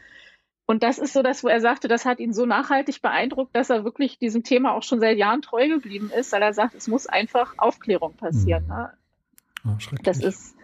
[0.65, 3.69] Und das ist so das, wo er sagte, das hat ihn so nachhaltig beeindruckt, dass
[3.69, 6.87] er wirklich diesem Thema auch schon seit Jahren treu geblieben ist, weil er sagt, es
[6.87, 8.63] muss einfach Aufklärung passieren.
[8.63, 8.69] Mhm.
[8.69, 8.93] Ne?
[9.67, 10.55] Oh, das ist,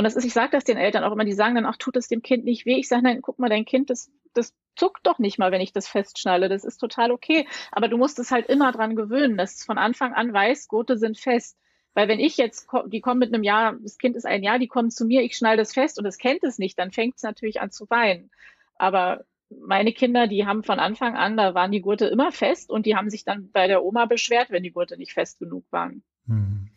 [0.00, 1.94] und das ist, ich sage das den Eltern auch immer, die sagen dann, ach, tut
[1.94, 2.78] es dem Kind nicht weh.
[2.78, 5.74] Ich sage, nein, guck mal, dein Kind, das, das zuckt doch nicht mal, wenn ich
[5.74, 6.48] das festschnalle.
[6.48, 7.46] Das ist total okay.
[7.70, 10.96] Aber du musst es halt immer dran gewöhnen, dass es von Anfang an weiß, Gurte
[10.96, 11.58] sind fest.
[11.92, 14.68] Weil wenn ich jetzt, die kommen mit einem Jahr, das Kind ist ein Jahr, die
[14.68, 17.22] kommen zu mir, ich schnall das fest und es kennt es nicht, dann fängt es
[17.22, 18.30] natürlich an zu weinen.
[18.76, 22.86] Aber meine Kinder, die haben von Anfang an, da waren die Gurte immer fest und
[22.86, 26.02] die haben sich dann bei der Oma beschwert, wenn die Gurte nicht fest genug waren.
[26.30, 26.68] Hm.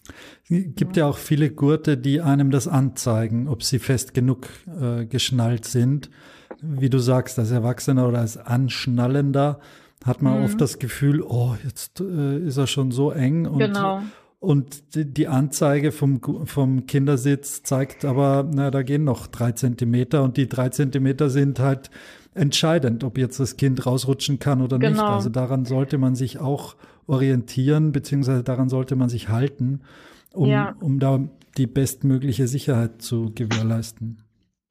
[0.49, 5.05] Es gibt ja auch viele Gurte, die einem das anzeigen, ob sie fest genug äh,
[5.05, 6.09] geschnallt sind
[6.63, 9.59] wie du sagst, als Erwachsener oder als Anschnallender
[10.05, 10.45] hat man mhm.
[10.45, 14.01] oft das Gefühl, oh, jetzt äh, ist er schon so eng und, genau.
[14.39, 20.37] und die, Anzeige vom, vom Kindersitz zeigt aber, na, da gehen noch drei Zentimeter und
[20.37, 21.89] die drei Zentimeter sind halt
[22.33, 24.91] entscheidend, ob jetzt das Kind rausrutschen kann oder genau.
[24.91, 25.03] nicht.
[25.03, 26.75] Also daran sollte man sich auch
[27.07, 29.81] orientieren, beziehungsweise daran sollte man sich halten,
[30.33, 30.75] um, ja.
[30.79, 31.19] um da
[31.57, 34.23] die bestmögliche Sicherheit zu gewährleisten.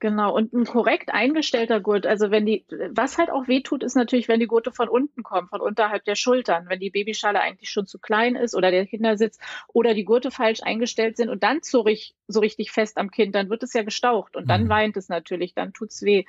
[0.03, 4.27] Genau, und ein korrekt eingestellter Gurt, also wenn die, was halt auch wehtut, ist natürlich,
[4.27, 7.87] wenn die Gurte von unten kommen, von unterhalb der Schultern, wenn die Babyschale eigentlich schon
[7.87, 11.87] zu klein ist oder der Kindersitz oder die Gurte falsch eingestellt sind und dann so,
[12.27, 14.71] so richtig fest am Kind, dann wird es ja gestaucht und dann mhm.
[14.71, 16.25] weint es natürlich, dann tut's weh.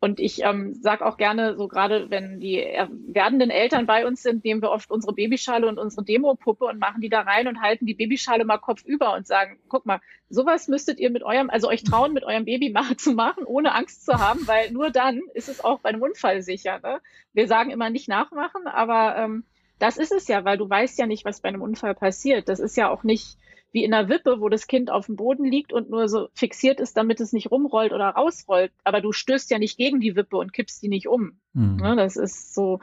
[0.00, 2.64] Und ich ähm, sage auch gerne, so gerade wenn die
[3.08, 7.00] werdenden Eltern bei uns sind, nehmen wir oft unsere Babyschale und unsere Demopuppe und machen
[7.00, 11.00] die da rein und halten die Babyschale mal kopfüber und sagen, guck mal, sowas müsstet
[11.00, 14.14] ihr mit eurem, also euch trauen, mit eurem Baby mal zu machen, ohne Angst zu
[14.14, 16.78] haben, weil nur dann ist es auch bei einem Unfall sicher.
[16.78, 17.00] Ne?
[17.32, 19.44] Wir sagen immer nicht nachmachen, aber ähm,
[19.80, 22.48] das ist es ja, weil du weißt ja nicht, was bei einem Unfall passiert.
[22.48, 23.36] Das ist ja auch nicht
[23.72, 26.80] wie in der Wippe, wo das Kind auf dem Boden liegt und nur so fixiert
[26.80, 28.72] ist, damit es nicht rumrollt oder rausrollt.
[28.84, 31.38] Aber du stößt ja nicht gegen die Wippe und kippst die nicht um.
[31.52, 31.76] Mhm.
[31.76, 32.80] Ne, das ist so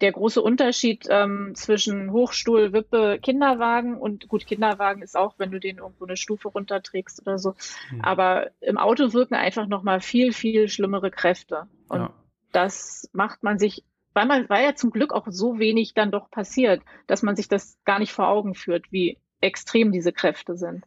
[0.00, 5.60] der große Unterschied ähm, zwischen Hochstuhl, Wippe, Kinderwagen und gut, Kinderwagen ist auch, wenn du
[5.60, 7.54] den irgendwo eine Stufe runterträgst oder so.
[7.90, 8.00] Mhm.
[8.00, 11.68] Aber im Auto wirken einfach nochmal viel, viel schlimmere Kräfte.
[11.88, 12.14] Und ja.
[12.52, 16.30] das macht man sich weil man, weil ja zum Glück auch so wenig dann doch
[16.30, 20.84] passiert, dass man sich das gar nicht vor Augen führt, wie extrem diese Kräfte sind.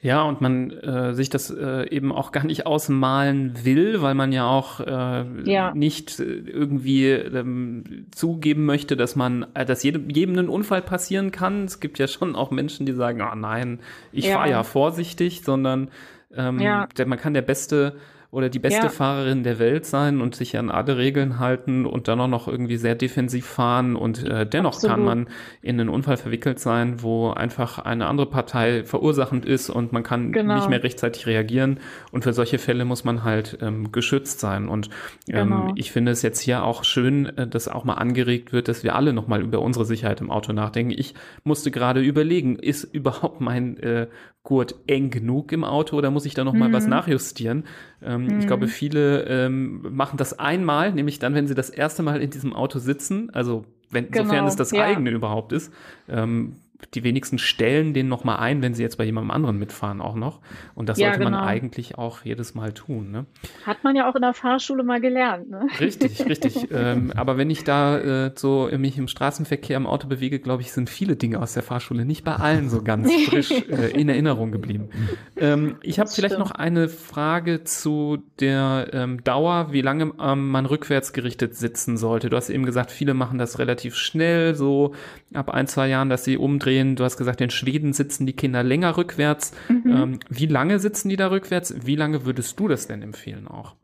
[0.00, 4.32] Ja, und man äh, sich das äh, eben auch gar nicht ausmalen will, weil man
[4.32, 5.74] ja auch äh, ja.
[5.74, 11.30] nicht äh, irgendwie ähm, zugeben möchte, dass man, äh, dass jedem, jedem ein Unfall passieren
[11.30, 11.64] kann.
[11.64, 13.80] Es gibt ja schon auch Menschen, die sagen, oh nein,
[14.12, 14.36] ich ja.
[14.36, 15.90] fahre ja vorsichtig, sondern
[16.36, 16.86] ähm, ja.
[16.98, 17.96] Der, man kann der beste
[18.34, 18.88] oder die beste ja.
[18.88, 22.76] Fahrerin der Welt sein und sich an alle Regeln halten und dann auch noch irgendwie
[22.76, 24.96] sehr defensiv fahren und äh, dennoch Absolut.
[24.96, 25.28] kann man
[25.62, 30.32] in einen Unfall verwickelt sein, wo einfach eine andere Partei verursachend ist und man kann
[30.32, 30.56] genau.
[30.56, 31.78] nicht mehr rechtzeitig reagieren
[32.10, 34.90] und für solche Fälle muss man halt ähm, geschützt sein und
[35.28, 35.72] ähm, genau.
[35.76, 38.96] ich finde es jetzt hier auch schön, äh, dass auch mal angeregt wird, dass wir
[38.96, 40.92] alle nochmal über unsere Sicherheit im Auto nachdenken.
[40.96, 44.08] Ich musste gerade überlegen, ist überhaupt mein äh,
[44.44, 46.74] Gurt eng genug im Auto oder muss ich da noch mal mhm.
[46.74, 47.64] was nachjustieren?
[48.02, 48.40] Ähm, mhm.
[48.40, 52.30] Ich glaube, viele ähm, machen das einmal, nämlich dann, wenn sie das erste Mal in
[52.30, 54.84] diesem Auto sitzen, also wenn, genau, sofern es das ja.
[54.84, 55.72] eigene überhaupt ist.
[56.08, 56.56] Ähm,
[56.92, 60.40] die wenigsten stellen den nochmal ein, wenn sie jetzt bei jemandem anderen mitfahren auch noch.
[60.74, 61.38] Und das ja, sollte genau.
[61.38, 63.10] man eigentlich auch jedes Mal tun.
[63.10, 63.26] Ne?
[63.64, 65.50] Hat man ja auch in der Fahrschule mal gelernt.
[65.50, 65.66] Ne?
[65.80, 66.68] Richtig, richtig.
[66.72, 70.72] ähm, aber wenn ich da äh, so mich im Straßenverkehr im Auto bewege, glaube ich,
[70.72, 74.52] sind viele Dinge aus der Fahrschule nicht bei allen so ganz frisch äh, in Erinnerung
[74.52, 74.88] geblieben.
[75.36, 80.66] Ähm, ich habe vielleicht noch eine Frage zu der ähm, Dauer, wie lange ähm, man
[80.66, 82.30] rückwärts gerichtet sitzen sollte.
[82.30, 84.94] Du hast eben gesagt, viele machen das relativ schnell, so
[85.32, 86.73] ab ein, zwei Jahren, dass sie umdrehen.
[86.96, 89.52] Du hast gesagt, in Schweden sitzen die Kinder länger rückwärts.
[89.68, 89.82] Mhm.
[89.86, 91.86] Ähm, wie lange sitzen die da rückwärts?
[91.86, 93.76] Wie lange würdest du das denn empfehlen auch?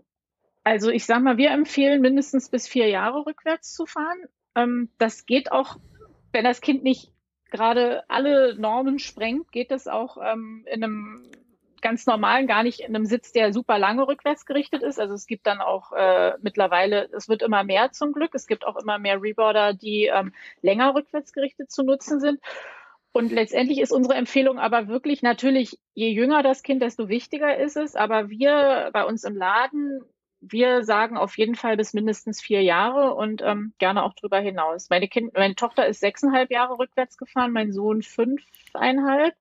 [0.65, 4.19] Also ich sag mal, wir empfehlen mindestens bis vier Jahre rückwärts zu fahren.
[4.55, 5.77] Ähm, das geht auch,
[6.33, 7.13] wenn das Kind nicht
[7.51, 11.31] gerade alle Normen sprengt, geht das auch ähm, in einem
[11.81, 15.01] ganz normalen, gar nicht in einem Sitz, der super lange rückwärts gerichtet ist.
[15.01, 18.35] Also es gibt dann auch äh, mittlerweile, es wird immer mehr zum Glück.
[18.35, 22.41] Es gibt auch immer mehr Reboarder, die ähm, länger rückwärts gerichtet zu nutzen sind.
[23.13, 27.77] Und letztendlich ist unsere Empfehlung aber wirklich natürlich, je jünger das Kind, desto wichtiger ist
[27.77, 27.97] es.
[27.97, 30.01] Aber wir bei uns im Laden,
[30.41, 34.89] wir sagen auf jeden Fall bis mindestens vier Jahre und ähm, gerne auch drüber hinaus.
[34.91, 39.35] Meine, kind, meine Tochter ist sechseinhalb Jahre rückwärts gefahren, mein Sohn fünfeinhalb.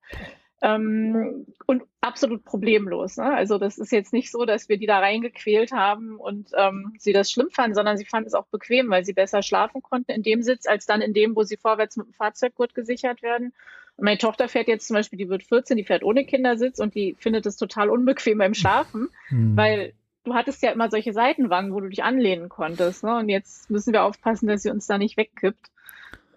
[0.62, 3.16] Ähm, und absolut problemlos.
[3.16, 3.24] Ne?
[3.24, 7.12] Also das ist jetzt nicht so, dass wir die da reingequält haben und ähm, sie
[7.12, 10.22] das schlimm fanden, sondern sie fanden es auch bequem, weil sie besser schlafen konnten in
[10.22, 13.54] dem Sitz, als dann in dem, wo sie vorwärts mit dem Fahrzeuggurt gesichert werden.
[13.96, 16.94] Und meine Tochter fährt jetzt zum Beispiel, die wird 14, die fährt ohne Kindersitz und
[16.94, 19.56] die findet es total unbequem beim Schlafen, mhm.
[19.56, 19.94] weil
[20.24, 23.02] du hattest ja immer solche Seitenwangen, wo du dich anlehnen konntest.
[23.02, 23.16] Ne?
[23.16, 25.70] Und jetzt müssen wir aufpassen, dass sie uns da nicht wegkippt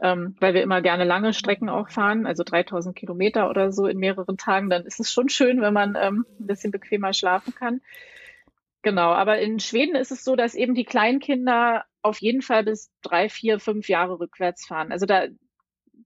[0.03, 3.97] ähm, weil wir immer gerne lange Strecken auch fahren, also 3000 Kilometer oder so in
[3.97, 7.79] mehreren Tagen, dann ist es schon schön, wenn man ähm, ein bisschen bequemer schlafen kann.
[8.81, 12.91] Genau, aber in Schweden ist es so, dass eben die Kleinkinder auf jeden Fall bis
[13.01, 14.91] drei, vier, fünf Jahre rückwärts fahren.
[14.91, 15.23] Also da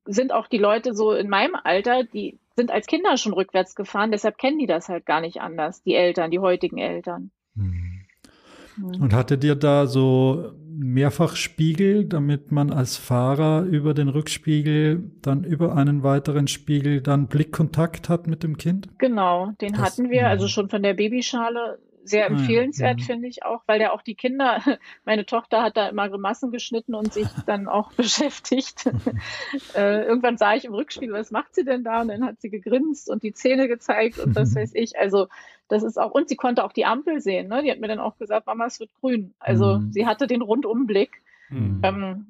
[0.06, 4.12] sind auch die Leute so in meinem Alter, die sind als Kinder schon rückwärts gefahren,
[4.12, 7.32] deshalb kennen die das halt gar nicht anders, die Eltern, die heutigen Eltern.
[7.56, 8.06] Hm.
[8.78, 15.76] Und hattet ihr da so Mehrfachspiegel, damit man als Fahrer über den Rückspiegel dann über
[15.76, 18.88] einen weiteren Spiegel dann Blickkontakt hat mit dem Kind?
[19.00, 23.14] Genau, den das, hatten wir, also schon von der Babyschale sehr ah, empfehlenswert, ja, ja.
[23.14, 24.62] finde ich auch, weil ja auch die Kinder,
[25.06, 28.86] meine Tochter hat da immer Grimassen geschnitten und sich dann auch beschäftigt.
[29.76, 32.02] äh, irgendwann sah ich im Rückspiel, was macht sie denn da?
[32.02, 34.98] Und dann hat sie gegrinst und die Zähne gezeigt und was weiß ich.
[34.98, 35.28] Also
[35.68, 37.50] das ist auch, und sie konnte auch die Ampel sehen.
[37.50, 37.62] Ne?
[37.64, 39.34] Die hat mir dann auch gesagt, Mama, es wird grün.
[39.40, 39.92] Also mhm.
[39.92, 41.22] sie hatte den Rundumblick.
[41.50, 41.82] Mhm.
[41.84, 42.28] Ähm,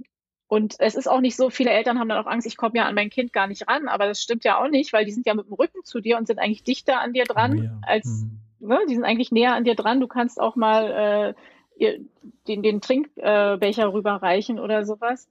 [0.48, 2.86] und es ist auch nicht so, viele Eltern haben dann auch Angst, ich komme ja
[2.86, 5.26] an mein Kind gar nicht ran, aber das stimmt ja auch nicht, weil die sind
[5.26, 7.80] ja mit dem Rücken zu dir und sind eigentlich dichter an dir dran, oh ja.
[7.84, 10.00] als mhm ne, die sind eigentlich näher an dir dran.
[10.00, 11.36] Du kannst auch mal
[11.80, 12.00] äh,
[12.48, 15.30] den, den Trinkbecher äh, rüberreichen oder sowas.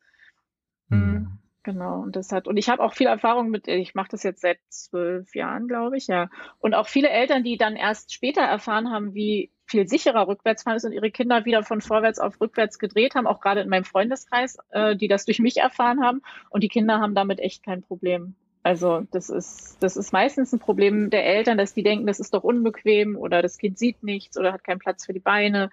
[0.89, 1.39] Mhm.
[1.67, 4.41] Genau, und das hat, und ich habe auch viel Erfahrung mit, ich mache das jetzt
[4.41, 6.31] seit zwölf Jahren, glaube ich, ja.
[6.61, 10.85] Und auch viele Eltern, die dann erst später erfahren haben, wie viel sicherer Rückwärtsfahren ist
[10.85, 14.59] und ihre Kinder wieder von vorwärts auf rückwärts gedreht haben, auch gerade in meinem Freundeskreis,
[14.71, 16.23] äh, die das durch mich erfahren haben.
[16.51, 18.37] Und die Kinder haben damit echt kein Problem.
[18.67, 22.35] Also das ist, das ist meistens ein Problem der Eltern, dass die denken, das ist
[22.35, 25.71] doch unbequem oder das Kind sieht nichts oder hat keinen Platz für die Beine.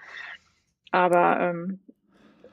[0.92, 1.80] Aber ähm,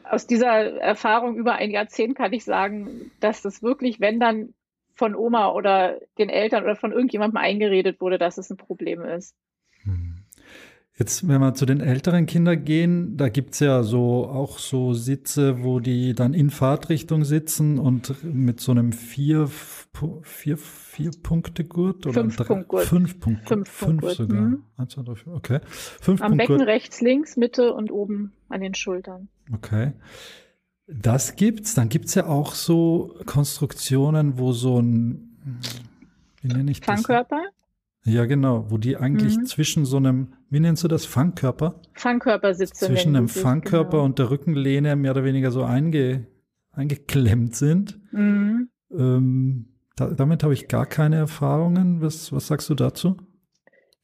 [0.03, 4.55] aus dieser Erfahrung über ein Jahrzehnt kann ich sagen, dass das wirklich, wenn dann
[4.95, 9.37] von Oma oder den Eltern oder von irgendjemandem eingeredet wurde, dass es ein Problem ist.
[11.01, 11.07] Hm.
[11.07, 14.93] Jetzt, wenn wir zu den älteren Kindern gehen, da gibt es ja so auch so
[14.93, 19.49] Sitze, wo die dann in Fahrtrichtung sitzen und mit so einem vier,
[20.23, 22.85] vier, vier Punkte Gurt oder fünf Punkt Gurt.
[22.85, 24.41] Fünf Punkt Fünf, fünf Punkt sogar.
[24.43, 24.65] Mhm.
[25.33, 25.61] Okay.
[25.67, 29.29] Fünf Am Punkt Becken rechts, links, Mitte und oben an den Schultern.
[29.53, 29.93] Okay.
[30.87, 31.75] Das gibt's.
[31.75, 35.27] Dann gibt's ja auch so Konstruktionen, wo so ein
[36.43, 36.87] wie nenne ich das?
[36.87, 37.43] Fangkörper?
[38.05, 39.45] Ja, genau, wo die eigentlich mhm.
[39.45, 41.81] zwischen so einem, wie nennst du das, Fangkörper?
[41.95, 42.87] Fangkörpersitze.
[42.87, 44.05] Zwischen einem Fangkörper genau.
[44.05, 46.27] und der Rückenlehne mehr oder weniger so einge,
[46.73, 48.01] eingeklemmt sind.
[48.13, 48.71] Mhm.
[48.91, 52.01] Ähm, da, damit habe ich gar keine Erfahrungen.
[52.01, 53.17] Was, was sagst du dazu?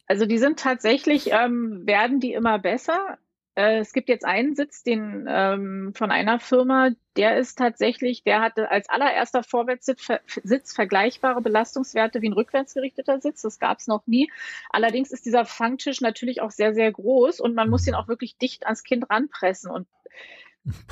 [0.05, 3.17] Also die sind tatsächlich, ähm, werden die immer besser.
[3.57, 8.39] Äh, es gibt jetzt einen Sitz, den ähm, von einer Firma, der ist tatsächlich, der
[8.39, 10.07] hatte als allererster Vorwärtssitz
[10.43, 13.41] Sitz vergleichbare Belastungswerte wie ein rückwärtsgerichteter Sitz.
[13.41, 14.31] Das gab es noch nie.
[14.69, 18.37] Allerdings ist dieser Fangtisch natürlich auch sehr, sehr groß und man muss ihn auch wirklich
[18.37, 19.71] dicht ans Kind ranpressen.
[19.71, 19.87] Und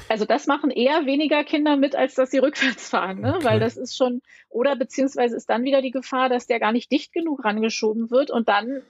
[0.10, 3.36] also das machen eher weniger Kinder mit, als dass sie rückwärts fahren, ne?
[3.36, 3.46] Okay.
[3.46, 6.92] weil das ist schon, oder beziehungsweise ist dann wieder die Gefahr, dass der gar nicht
[6.92, 8.82] dicht genug rangeschoben wird und dann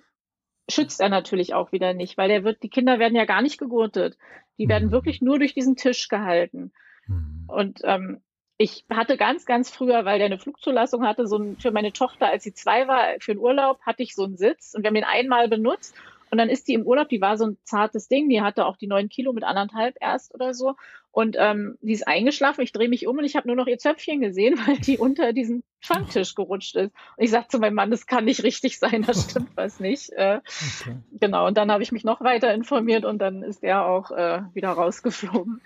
[0.69, 3.57] schützt er natürlich auch wieder nicht, weil der wird, die Kinder werden ja gar nicht
[3.57, 4.17] gegurtet.
[4.57, 4.91] Die werden mhm.
[4.91, 6.71] wirklich nur durch diesen Tisch gehalten.
[7.07, 7.45] Mhm.
[7.47, 8.21] Und ähm,
[8.57, 12.27] ich hatte ganz, ganz früher, weil der eine Flugzulassung hatte, so ein, für meine Tochter,
[12.27, 14.95] als sie zwei war, für den Urlaub, hatte ich so einen Sitz und wir haben
[14.95, 15.93] den einmal benutzt
[16.31, 18.77] und dann ist die im Urlaub, die war so ein zartes Ding, die hatte auch
[18.77, 20.75] die neun Kilo mit anderthalb erst oder so.
[21.15, 23.77] Und ähm, die ist eingeschlafen, ich drehe mich um und ich habe nur noch ihr
[23.77, 26.91] Zöpfchen gesehen, weil die unter diesen Schranktisch gerutscht ist.
[27.15, 30.09] Und ich sagte zu meinem Mann, das kann nicht richtig sein, da stimmt was nicht.
[30.09, 30.41] Äh,
[30.81, 30.97] okay.
[31.17, 34.41] Genau, und dann habe ich mich noch weiter informiert und dann ist er auch äh,
[34.53, 35.61] wieder rausgeflogen.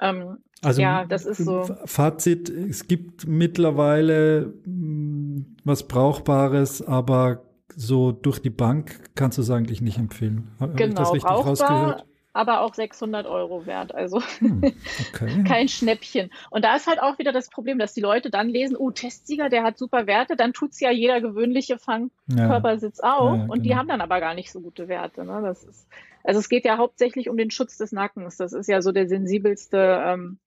[0.00, 1.64] Ähm, also ja, das ist so.
[1.86, 9.42] Fazit, es gibt mittlerweile mh, hm, was Brauchbares, aber so durch die Bank kannst du
[9.42, 10.50] es eigentlich nicht empfehlen.
[10.58, 12.06] Genau, ich das richtig brauchbar, rausgehört?
[12.32, 13.94] Aber auch 600 Euro wert.
[13.94, 14.62] Also hm,
[15.14, 15.44] okay.
[15.44, 16.30] kein Schnäppchen.
[16.50, 19.48] Und da ist halt auch wieder das Problem, dass die Leute dann lesen, oh, Testsieger,
[19.48, 23.16] der hat super Werte, dann tut es ja jeder gewöhnliche Fangkörpersitz ja.
[23.16, 23.34] auch.
[23.34, 23.80] Ja, und die genau.
[23.80, 25.24] haben dann aber gar nicht so gute Werte.
[25.24, 25.40] Ne?
[25.42, 25.88] Das ist,
[26.22, 28.36] also es geht ja hauptsächlich um den Schutz des Nackens.
[28.36, 30.38] Das ist ja so der sensibelste ähm,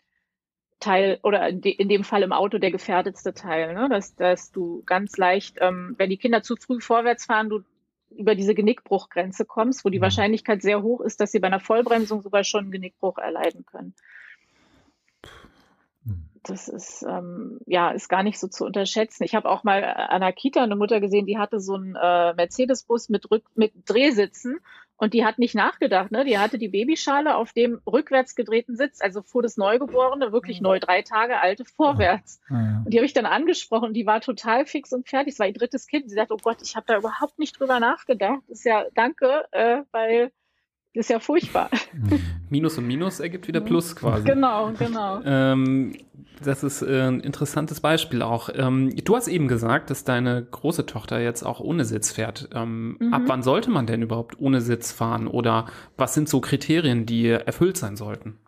[0.79, 3.87] Teil oder in, de, in, dem Fall im Auto der gefährdetste Teil, ne?
[3.89, 7.63] dass, dass du ganz leicht, ähm, wenn die Kinder zu früh vorwärts fahren, du
[8.17, 10.03] über diese Genickbruchgrenze kommst, wo die mhm.
[10.03, 13.93] Wahrscheinlichkeit sehr hoch ist, dass sie bei einer Vollbremsung sogar schon einen Genickbruch erleiden können.
[16.03, 16.29] Mhm.
[16.43, 19.23] Das ist ähm, ja ist gar nicht so zu unterschätzen.
[19.23, 22.33] Ich habe auch mal an einer Kita eine Mutter gesehen, die hatte so einen äh,
[22.33, 24.59] Mercedes-Bus mit, mit Drehsitzen
[24.97, 26.23] und die hat nicht nachgedacht, ne?
[26.23, 30.63] Die hatte die Babyschale auf dem rückwärts gedrehten Sitz, also fuhr das Neugeborene, wirklich mhm.
[30.63, 32.39] neu, drei Tage alte, vorwärts.
[32.49, 32.83] Ja.
[32.85, 35.33] Und die habe ich dann angesprochen, die war total fix und fertig.
[35.33, 36.09] Es war ihr drittes Kind.
[36.09, 38.41] Sie sagte, oh Gott, ich habe da überhaupt nicht drüber nachgedacht.
[38.47, 40.31] Das ist ja, danke, äh, weil
[40.93, 41.69] ist ja furchtbar.
[42.49, 44.25] Minus und Minus ergibt wieder Plus quasi.
[44.25, 45.21] Genau, genau.
[45.25, 45.95] Ähm,
[46.43, 48.49] das ist äh, ein interessantes Beispiel auch.
[48.53, 52.49] Ähm, du hast eben gesagt, dass deine große Tochter jetzt auch ohne Sitz fährt.
[52.53, 53.13] Ähm, mhm.
[53.13, 55.27] Ab wann sollte man denn überhaupt ohne Sitz fahren?
[55.27, 58.39] Oder was sind so Kriterien, die erfüllt sein sollten?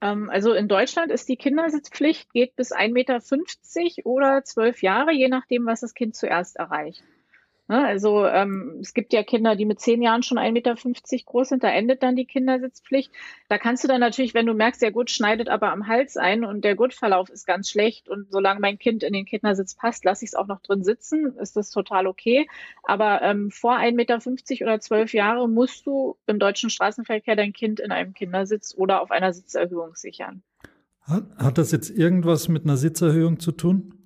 [0.00, 5.28] Ähm, also in Deutschland ist die Kindersitzpflicht, geht bis 1,50 Meter oder 12 Jahre, je
[5.28, 7.02] nachdem, was das Kind zuerst erreicht.
[7.70, 7.86] Ne?
[7.86, 10.74] Also ähm, es gibt ja Kinder, die mit zehn Jahren schon 1,50 Meter
[11.24, 13.12] groß sind, da endet dann die Kindersitzpflicht.
[13.48, 16.44] Da kannst du dann natürlich, wenn du merkst, der Gurt schneidet aber am Hals ein
[16.44, 20.24] und der Gurtverlauf ist ganz schlecht und solange mein Kind in den Kindersitz passt, lasse
[20.24, 22.48] ich es auch noch drin sitzen, ist das total okay.
[22.82, 24.18] Aber ähm, vor 1,50 Meter
[24.62, 29.12] oder zwölf Jahre musst du im deutschen Straßenverkehr dein Kind in einem Kindersitz oder auf
[29.12, 30.42] einer Sitzerhöhung sichern.
[31.02, 33.99] Hat, hat das jetzt irgendwas mit einer Sitzerhöhung zu tun?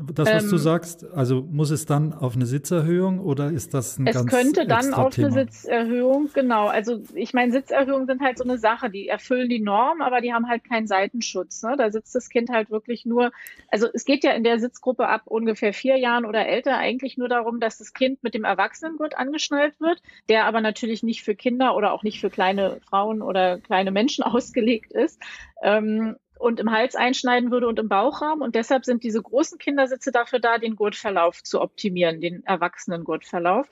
[0.00, 3.98] Das, was ähm, du sagst, also muss es dann auf eine Sitzerhöhung oder ist das
[3.98, 5.26] ein es ganz Es könnte dann auf Thema?
[5.26, 6.68] eine Sitzerhöhung, genau.
[6.68, 10.32] Also ich meine, Sitzerhöhungen sind halt so eine Sache, die erfüllen die Norm, aber die
[10.32, 11.64] haben halt keinen Seitenschutz.
[11.64, 11.74] Ne?
[11.76, 13.32] Da sitzt das Kind halt wirklich nur,
[13.72, 17.28] also es geht ja in der Sitzgruppe ab ungefähr vier Jahren oder älter eigentlich nur
[17.28, 21.74] darum, dass das Kind mit dem Erwachsenengurt angeschnallt wird, der aber natürlich nicht für Kinder
[21.74, 25.20] oder auch nicht für kleine Frauen oder kleine Menschen ausgelegt ist.
[25.60, 28.40] Ähm, und im Hals einschneiden würde und im Bauchraum.
[28.40, 33.68] Und deshalb sind diese großen Kindersitze dafür da, den Gurtverlauf zu optimieren, den erwachsenen Gurtverlauf.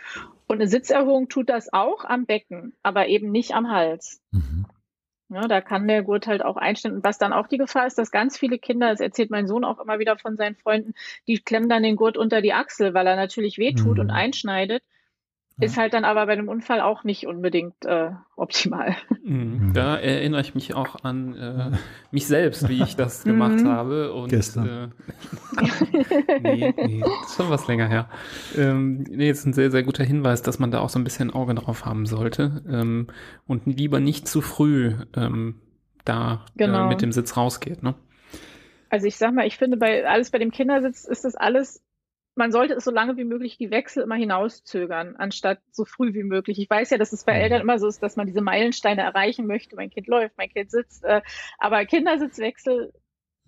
[0.46, 4.20] Und eine Sitzerhöhung tut das auch am Becken, aber eben nicht am Hals.
[4.32, 4.66] Mhm.
[5.28, 6.96] Ja, da kann der Gurt halt auch einstellen.
[6.96, 9.64] Und was dann auch die Gefahr ist, dass ganz viele Kinder, das erzählt mein Sohn
[9.64, 10.94] auch immer wieder von seinen Freunden,
[11.26, 14.02] die klemmen dann den Gurt unter die Achsel, weil er natürlich wehtut mhm.
[14.02, 14.84] und einschneidet.
[15.58, 18.94] Ist halt dann aber bei einem Unfall auch nicht unbedingt äh, optimal.
[19.24, 19.72] Mhm.
[19.72, 21.70] Da erinnere ich mich auch an äh,
[22.10, 23.68] mich selbst, wie ich das gemacht mhm.
[23.68, 24.12] habe.
[24.12, 24.92] Und, Gestern.
[25.56, 28.10] Äh, nee, nee, ist schon was länger her.
[28.54, 31.30] Ähm, nee, ist ein sehr, sehr guter Hinweis, dass man da auch so ein bisschen
[31.30, 33.06] Auge drauf haben sollte ähm,
[33.46, 35.60] und lieber nicht zu früh ähm,
[36.04, 36.84] da äh, genau.
[36.84, 37.82] äh, mit dem Sitz rausgeht.
[37.82, 37.94] Ne?
[38.90, 41.82] Also ich sag mal, ich finde, bei alles bei dem Kindersitz ist das alles
[42.36, 46.22] man sollte es so lange wie möglich die Wechsel immer hinauszögern, anstatt so früh wie
[46.22, 46.58] möglich.
[46.58, 47.40] Ich weiß ja, dass es bei mhm.
[47.40, 49.74] Eltern immer so ist, dass man diese Meilensteine erreichen möchte.
[49.74, 51.02] Mein Kind läuft, mein Kind sitzt.
[51.04, 51.22] Äh,
[51.58, 52.92] aber Kindersitzwechsel,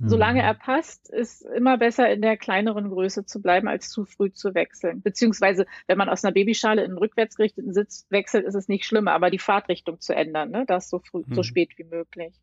[0.00, 0.46] solange mhm.
[0.46, 4.54] er passt, ist immer besser in der kleineren Größe zu bleiben, als zu früh zu
[4.54, 5.02] wechseln.
[5.02, 8.86] Beziehungsweise, wenn man aus einer Babyschale in einen rückwärts gerichteten Sitz wechselt, ist es nicht
[8.86, 10.64] schlimmer, aber die Fahrtrichtung zu ändern, ne?
[10.66, 11.44] das so früh, so mhm.
[11.44, 12.34] spät wie möglich.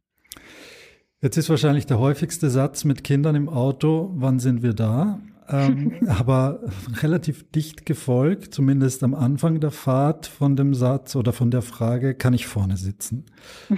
[1.21, 5.19] Jetzt ist wahrscheinlich der häufigste Satz mit Kindern im Auto, wann sind wir da?
[5.47, 6.60] Ähm, aber
[7.01, 12.15] relativ dicht gefolgt, zumindest am Anfang der Fahrt von dem Satz oder von der Frage,
[12.15, 13.25] kann ich vorne sitzen?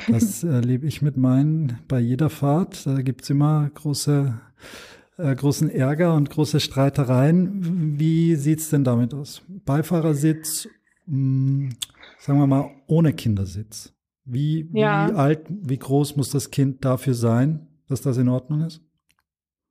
[0.08, 2.86] Das erlebe ich mit meinen bei jeder Fahrt.
[2.86, 4.39] Da gibt's immer große,
[5.17, 7.97] äh, großen Ärger und große Streitereien.
[7.99, 9.41] Wie sieht's denn damit aus?
[9.65, 10.67] Beifahrersitz,
[11.06, 11.69] mh, hm,
[12.19, 13.93] sagen wir mal, ohne Kindersitz.
[14.23, 15.08] Wie, ja.
[15.10, 18.82] wie alt, wie groß muss das Kind dafür sein, dass das in Ordnung ist?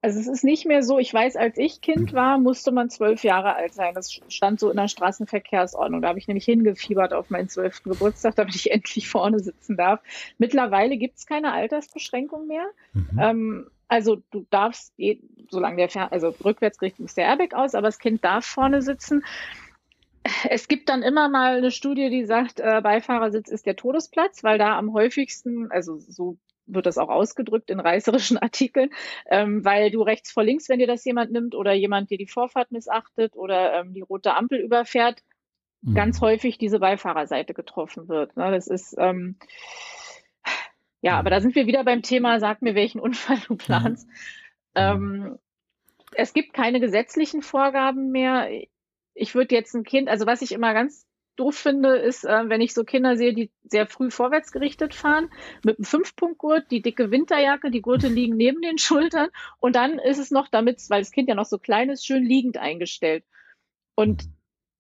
[0.07, 3.25] Also es ist nicht mehr so, ich weiß, als ich Kind war, musste man zwölf
[3.25, 3.93] Jahre alt sein.
[3.93, 6.01] Das stand so in der Straßenverkehrsordnung.
[6.01, 10.01] Da habe ich nämlich hingefiebert auf meinen zwölften Geburtstag, damit ich endlich vorne sitzen darf.
[10.39, 12.67] Mittlerweile gibt es keine Altersbeschränkung mehr.
[12.93, 13.19] Mhm.
[13.21, 14.95] Ähm, Also du darfst,
[15.51, 18.83] solange der, Fer also rückwärts gerichtet ist der Airbag aus, aber das Kind darf vorne
[18.83, 19.25] sitzen.
[20.49, 24.59] Es gibt dann immer mal eine Studie, die sagt, äh, Beifahrersitz ist der Todesplatz, weil
[24.59, 26.37] da am häufigsten, also so
[26.67, 28.91] wird das auch ausgedrückt in reißerischen Artikeln,
[29.31, 32.27] ähm, weil du rechts vor links, wenn dir das jemand nimmt oder jemand dir die
[32.27, 35.23] Vorfahrt missachtet oder ähm, die rote Ampel überfährt,
[35.83, 35.95] mhm.
[35.95, 38.37] ganz häufig diese Beifahrerseite getroffen wird.
[38.37, 38.51] Ne?
[38.51, 39.37] Das ist ähm,
[41.01, 41.19] ja, mhm.
[41.19, 44.09] aber da sind wir wieder beim Thema, sag mir, welchen Unfall du planst.
[44.09, 44.15] Mhm.
[44.75, 45.39] Ähm,
[46.15, 48.49] es gibt keine gesetzlichen Vorgaben mehr.
[49.15, 51.07] Ich würde jetzt ein Kind, also was ich immer ganz
[51.37, 55.31] doof finde, ist, äh, wenn ich so Kinder sehe, die sehr früh vorwärts gerichtet fahren,
[55.65, 59.29] mit einem Fünfpunktgurt, die dicke Winterjacke, die Gurte liegen neben den Schultern
[59.59, 62.25] und dann ist es noch damit, weil das Kind ja noch so klein ist, schön
[62.25, 63.25] liegend eingestellt.
[63.95, 64.25] Und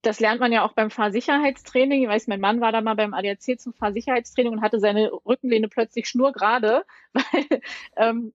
[0.03, 2.03] das lernt man ja auch beim Fahrsicherheitstraining.
[2.03, 5.69] Ich weiß, mein Mann war da mal beim ADAC zum Fahrsicherheitstraining und hatte seine Rückenlehne
[5.69, 7.61] plötzlich schnurgerade, weil
[7.97, 8.33] ähm,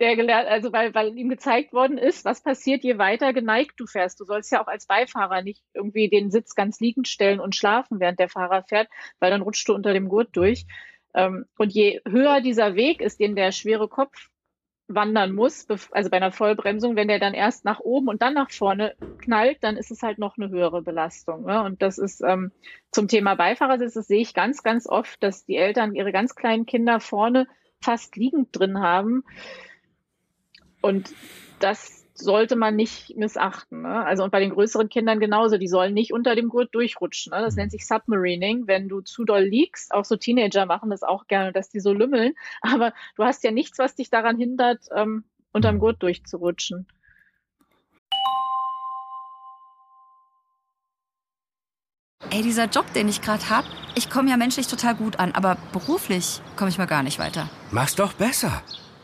[0.00, 3.86] der gelernt, also weil, weil ihm gezeigt worden ist, was passiert, je weiter geneigt du
[3.86, 4.18] fährst.
[4.18, 8.00] Du sollst ja auch als Beifahrer nicht irgendwie den Sitz ganz liegend stellen und schlafen,
[8.00, 8.88] während der Fahrer fährt,
[9.18, 10.66] weil dann rutscht du unter dem Gurt durch.
[11.14, 14.30] Ähm, und je höher dieser Weg ist, den der schwere Kopf
[14.88, 18.50] wandern muss, also bei einer Vollbremsung, wenn der dann erst nach oben und dann nach
[18.50, 21.44] vorne knallt, dann ist es halt noch eine höhere Belastung.
[21.44, 21.62] Ne?
[21.62, 22.50] Und das ist ähm,
[22.90, 26.66] zum Thema Beifahrersitz, das sehe ich ganz, ganz oft, dass die Eltern ihre ganz kleinen
[26.66, 27.46] Kinder vorne
[27.80, 29.24] fast liegend drin haben.
[30.80, 31.12] Und
[31.58, 33.82] das sollte man nicht missachten.
[33.82, 34.04] Ne?
[34.04, 37.32] Also und bei den größeren Kindern genauso, die sollen nicht unter dem Gurt durchrutschen.
[37.32, 37.40] Ne?
[37.40, 38.66] Das nennt sich Submarining.
[38.66, 41.92] Wenn du zu doll liegst, auch so Teenager machen das auch gerne, dass die so
[41.92, 42.34] lümmeln.
[42.62, 46.86] Aber du hast ja nichts, was dich daran hindert, ähm, unterm Gurt durchzurutschen.
[52.32, 53.64] Ey, dieser Job, den ich gerade hab,
[53.96, 57.50] ich komme ja menschlich total gut an, aber beruflich komme ich mal gar nicht weiter.
[57.72, 58.62] Mach's doch besser.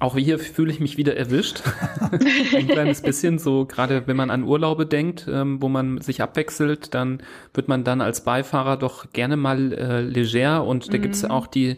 [0.00, 1.62] Auch hier fühle ich mich wieder erwischt.
[2.54, 6.94] Ein kleines bisschen so, gerade wenn man an Urlaube denkt, ähm, wo man sich abwechselt,
[6.94, 7.20] dann
[7.52, 11.02] wird man dann als Beifahrer doch gerne mal äh, leger und da mhm.
[11.02, 11.76] gibt's auch die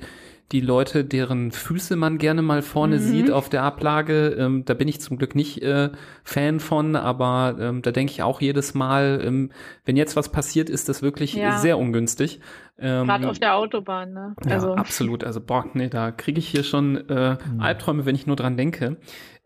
[0.52, 3.00] die Leute, deren Füße man gerne mal vorne mhm.
[3.00, 4.34] sieht auf der Ablage.
[4.38, 5.90] Ähm, da bin ich zum Glück nicht äh,
[6.24, 9.52] Fan von, aber ähm, da denke ich auch jedes Mal, ähm,
[9.84, 11.58] wenn jetzt was passiert, ist das wirklich ja.
[11.58, 12.40] sehr ungünstig.
[12.78, 14.34] Ähm, Gerade auf der Autobahn, ne?
[14.46, 14.70] Also.
[14.70, 15.22] Ja, absolut.
[15.22, 17.60] Also boah, nee, da kriege ich hier schon äh, mhm.
[17.60, 18.96] Albträume, wenn ich nur dran denke.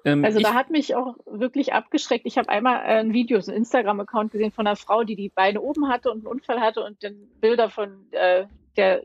[0.06, 2.24] Ähm, also da hat mich auch wirklich abgeschreckt.
[2.26, 5.28] Ich habe einmal äh, ein Video, so ein Instagram-Account gesehen von einer Frau, die die
[5.28, 8.44] Beine oben hatte und einen Unfall hatte und dann Bilder von äh,
[8.76, 9.02] der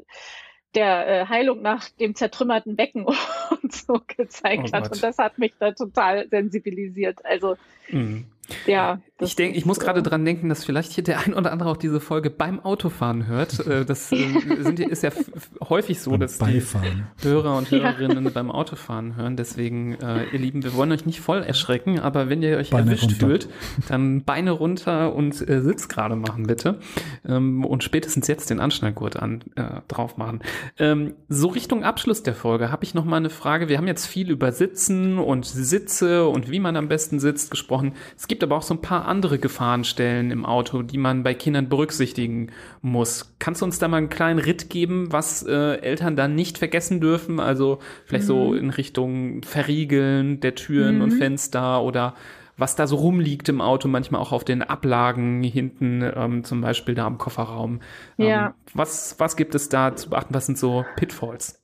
[0.76, 3.06] der äh, Heilung nach dem zertrümmerten Becken
[3.62, 4.92] und so gezeigt oh hat.
[4.92, 7.26] Und das hat mich da total sensibilisiert.
[7.26, 7.56] Also
[7.90, 8.26] mhm.
[8.66, 9.02] Ja.
[9.22, 11.78] Ich denke, ich muss gerade dran denken, dass vielleicht hier der ein oder andere auch
[11.78, 13.66] diese Folge beim Autofahren hört.
[13.68, 14.18] Äh, das äh,
[14.62, 15.12] sind, ist ja
[15.70, 16.62] häufig so, dass die
[17.22, 18.32] Hörer und Hörerinnen ja.
[18.32, 19.36] beim Autofahren hören.
[19.36, 22.92] Deswegen, äh, ihr Lieben, wir wollen euch nicht voll erschrecken, aber wenn ihr euch Beine
[22.92, 23.28] erwischt runter.
[23.28, 23.50] fühlt,
[23.88, 26.80] dann Beine runter und äh, Sitz gerade machen, bitte.
[27.28, 30.40] Ähm, und spätestens jetzt den Anschnallgurt an, äh, drauf machen.
[30.78, 33.70] Ähm, so Richtung Abschluss der Folge habe ich noch mal eine Frage.
[33.70, 37.94] Wir haben jetzt viel über Sitzen und Sitze und wie man am besten sitzt gesprochen.
[38.18, 41.34] Es gibt gibt aber auch so ein paar andere Gefahrenstellen im Auto, die man bei
[41.34, 42.52] Kindern berücksichtigen
[42.82, 43.36] muss.
[43.40, 47.02] Kannst du uns da mal einen kleinen Ritt geben, was äh, Eltern da nicht vergessen
[47.02, 47.40] dürfen?
[47.40, 48.28] Also vielleicht mhm.
[48.28, 51.02] so in Richtung Verriegeln der Türen mhm.
[51.02, 52.16] und Fenster oder
[52.60, 56.94] was da so rumliegt im Auto, manchmal auch auf den Ablagen hinten, ähm, zum Beispiel
[56.94, 57.80] da am Kofferraum.
[58.18, 58.54] Ähm, ja.
[58.74, 60.34] Was, was gibt es da zu beachten?
[60.34, 61.59] Was sind so Pitfalls?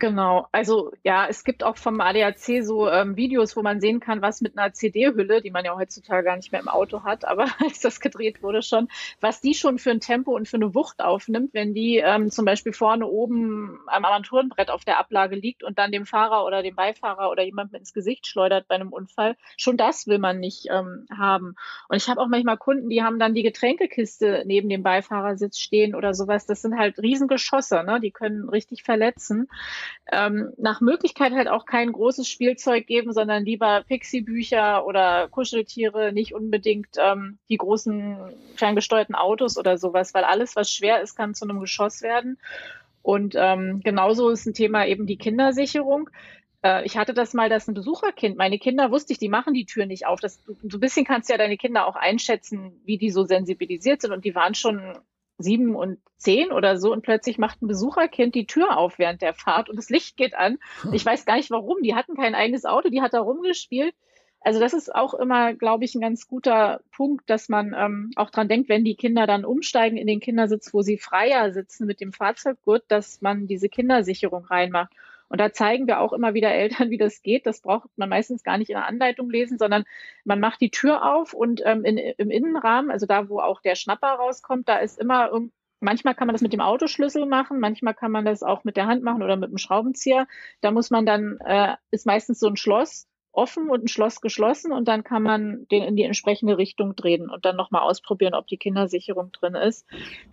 [0.00, 4.22] Genau, also ja, es gibt auch vom ADAC so ähm, Videos, wo man sehen kann,
[4.22, 7.46] was mit einer CD-Hülle, die man ja heutzutage gar nicht mehr im Auto hat, aber
[7.58, 8.86] als das gedreht wurde schon,
[9.20, 12.44] was die schon für ein Tempo und für eine Wucht aufnimmt, wenn die ähm, zum
[12.44, 16.76] Beispiel vorne oben am Armaturenbrett auf der Ablage liegt und dann dem Fahrer oder dem
[16.76, 19.36] Beifahrer oder jemandem ins Gesicht schleudert bei einem Unfall.
[19.56, 21.56] Schon das will man nicht ähm, haben.
[21.88, 25.96] Und ich habe auch manchmal Kunden, die haben dann die Getränkekiste neben dem Beifahrersitz stehen
[25.96, 26.46] oder sowas.
[26.46, 27.98] Das sind halt Riesengeschosse, ne?
[28.00, 29.48] die können richtig verletzen
[30.10, 36.34] ähm, nach Möglichkeit halt auch kein großes Spielzeug geben, sondern lieber Pixie-Bücher oder Kuscheltiere, nicht
[36.34, 38.16] unbedingt ähm, die großen
[38.56, 42.38] ferngesteuerten Autos oder sowas, weil alles, was schwer ist, kann zu einem Geschoss werden.
[43.02, 46.10] Und ähm, genauso ist ein Thema eben die Kindersicherung.
[46.62, 49.66] Äh, ich hatte das mal, dass ein Besucherkind, meine Kinder wusste ich, die machen die
[49.66, 50.20] Tür nicht auf.
[50.20, 54.02] Das, so ein bisschen kannst du ja deine Kinder auch einschätzen, wie die so sensibilisiert
[54.02, 54.12] sind.
[54.12, 54.98] Und die waren schon
[55.38, 59.34] sieben und zehn oder so und plötzlich macht ein Besucherkind die Tür auf während der
[59.34, 60.58] Fahrt und das Licht geht an.
[60.92, 61.82] Ich weiß gar nicht warum.
[61.82, 63.94] Die hatten kein eigenes Auto, die hat da rumgespielt.
[64.40, 68.30] Also das ist auch immer, glaube ich, ein ganz guter Punkt, dass man ähm, auch
[68.30, 72.00] dran denkt, wenn die Kinder dann umsteigen in den Kindersitz, wo sie freier sitzen mit
[72.00, 74.92] dem Fahrzeuggurt, dass man diese Kindersicherung reinmacht.
[75.28, 77.46] Und da zeigen wir auch immer wieder Eltern, wie das geht.
[77.46, 79.84] Das braucht man meistens gar nicht in der Anleitung lesen, sondern
[80.24, 83.74] man macht die Tür auf und ähm, in, im Innenrahmen, also da, wo auch der
[83.74, 85.30] Schnapper rauskommt, da ist immer
[85.80, 88.86] Manchmal kann man das mit dem Autoschlüssel machen, manchmal kann man das auch mit der
[88.86, 90.26] Hand machen oder mit dem Schraubenzieher.
[90.60, 94.72] Da muss man dann, äh, ist meistens so ein Schloss offen und ein Schloss geschlossen
[94.72, 98.48] und dann kann man den in die entsprechende Richtung drehen und dann nochmal ausprobieren, ob
[98.48, 99.86] die Kindersicherung drin ist.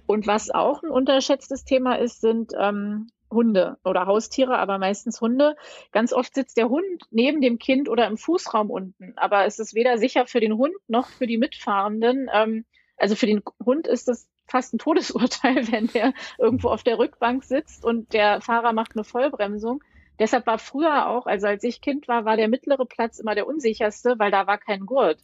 [0.08, 5.56] Und was auch ein unterschätztes Thema ist, sind ähm, Hunde oder Haustiere, aber meistens Hunde.
[5.92, 9.74] Ganz oft sitzt der Hund neben dem Kind oder im Fußraum unten, aber es ist
[9.74, 12.30] weder sicher für den Hund noch für die Mitfahrenden.
[12.34, 12.66] Ähm,
[12.98, 17.44] also für den Hund ist es fast ein Todesurteil, wenn der irgendwo auf der Rückbank
[17.44, 19.84] sitzt und der Fahrer macht eine Vollbremsung.
[20.20, 23.48] Deshalb war früher auch, also als ich Kind war, war der mittlere Platz immer der
[23.48, 25.20] unsicherste, weil da war kein Gurt.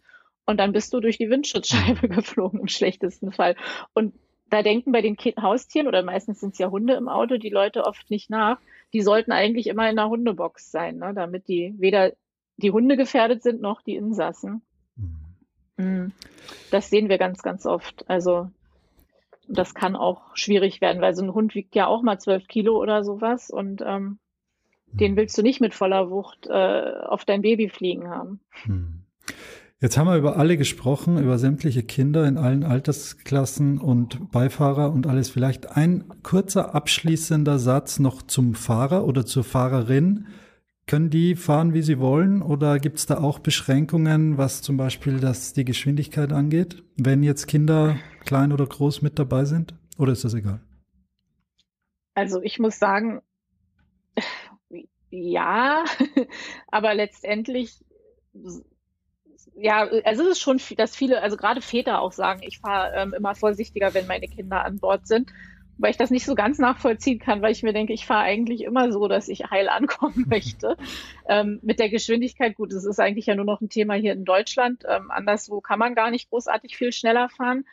[0.46, 3.56] Und dann bist du durch die Windschutzscheibe geflogen im schlechtesten Fall.
[3.94, 4.14] Und
[4.52, 7.86] da denken bei den Haustieren oder meistens sind es ja Hunde im Auto die Leute
[7.86, 8.60] oft nicht nach.
[8.94, 11.14] Die sollten eigentlich immer in einer Hundebox sein, ne?
[11.16, 12.12] damit die weder
[12.58, 14.62] die Hunde gefährdet sind noch die Insassen.
[15.78, 16.12] Mhm.
[16.70, 18.08] Das sehen wir ganz, ganz oft.
[18.10, 18.50] Also
[19.48, 22.78] das kann auch schwierig werden, weil so ein Hund wiegt ja auch mal zwölf Kilo
[22.78, 24.20] oder sowas und ähm,
[24.88, 25.16] den mhm.
[25.16, 28.42] willst du nicht mit voller Wucht äh, auf dein Baby fliegen haben.
[28.66, 29.04] Mhm.
[29.84, 35.08] Jetzt haben wir über alle gesprochen, über sämtliche Kinder in allen Altersklassen und Beifahrer und
[35.08, 35.32] alles.
[35.32, 40.28] Vielleicht ein kurzer abschließender Satz noch zum Fahrer oder zur Fahrerin.
[40.86, 45.20] Können die fahren, wie sie wollen, oder gibt es da auch Beschränkungen, was zum Beispiel
[45.20, 49.74] das, die Geschwindigkeit angeht, wenn jetzt Kinder klein oder groß mit dabei sind?
[49.98, 50.62] Oder ist das egal?
[52.14, 53.22] Also ich muss sagen,
[55.10, 55.86] ja,
[56.68, 57.84] aber letztendlich
[59.56, 63.14] ja, also es ist schon, dass viele, also gerade Väter auch sagen, ich fahre ähm,
[63.14, 65.32] immer vorsichtiger, wenn meine Kinder an Bord sind,
[65.78, 68.64] weil ich das nicht so ganz nachvollziehen kann, weil ich mir denke, ich fahre eigentlich
[68.64, 70.78] immer so, dass ich heil ankommen möchte.
[71.28, 74.26] ähm, mit der Geschwindigkeit, gut, das ist eigentlich ja nur noch ein Thema hier in
[74.26, 74.84] Deutschland.
[74.88, 77.66] Ähm, anderswo kann man gar nicht großartig viel schneller fahren.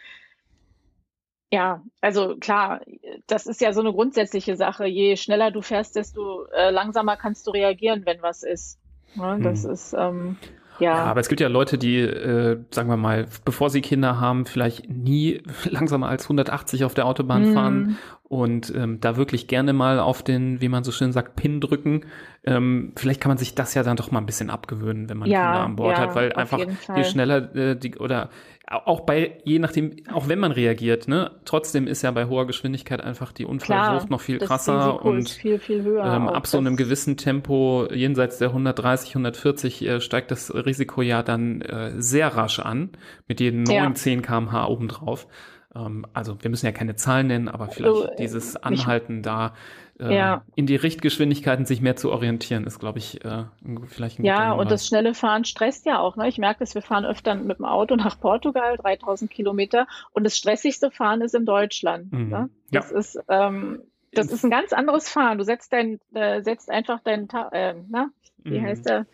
[1.51, 2.83] Ja, also klar,
[3.27, 4.87] das ist ja so eine grundsätzliche Sache.
[4.87, 8.79] Je schneller du fährst, desto äh, langsamer kannst du reagieren, wenn was ist.
[9.15, 9.71] Ne, das hm.
[9.71, 10.37] ist ähm,
[10.79, 10.97] ja.
[10.97, 11.05] ja.
[11.05, 14.89] aber es gibt ja Leute, die, äh, sagen wir mal, bevor sie Kinder haben, vielleicht
[14.89, 17.55] nie langsamer als 180 auf der Autobahn mm.
[17.55, 17.99] fahren
[18.29, 22.03] und ähm, da wirklich gerne mal auf den, wie man so schön sagt, Pin drücken.
[22.45, 25.31] Ähm, vielleicht kann man sich das ja dann doch mal ein bisschen abgewöhnen, wenn man
[25.31, 28.29] ja, Kinder an Bord ja, hat, weil einfach je schneller äh, die oder
[28.71, 33.01] auch bei, je nachdem, auch wenn man reagiert, ne, trotzdem ist ja bei hoher Geschwindigkeit
[33.01, 37.17] einfach die Unfallwucht noch viel krasser und viel, viel höher ähm, ab so einem gewissen
[37.17, 42.91] Tempo, jenseits der 130, 140, äh, steigt das Risiko ja dann äh, sehr rasch an,
[43.27, 43.95] mit jedem neuen ja.
[43.95, 45.27] 10 kmh obendrauf.
[45.75, 49.55] Ähm, also wir müssen ja keine Zahlen nennen, aber vielleicht also, dieses Anhalten da
[50.01, 50.45] äh, ja.
[50.55, 53.45] in die Richtgeschwindigkeiten sich mehr zu orientieren, ist, glaube ich, äh,
[53.87, 56.17] vielleicht ein Ja, und das schnelle Fahren stresst ja auch.
[56.17, 56.29] Ne?
[56.29, 60.37] Ich merke dass wir fahren öfter mit dem Auto nach Portugal, 3000 Kilometer, und das
[60.37, 62.13] stressigste Fahren ist in Deutschland.
[62.13, 62.29] Mhm.
[62.29, 62.51] Ne?
[62.71, 62.99] Das ja.
[62.99, 65.39] ist ähm, das ist ein ganz anderes Fahren.
[65.39, 68.65] Du setzt dein, äh, setzt einfach dein, äh, na, wie mhm.
[68.65, 69.07] heißt der?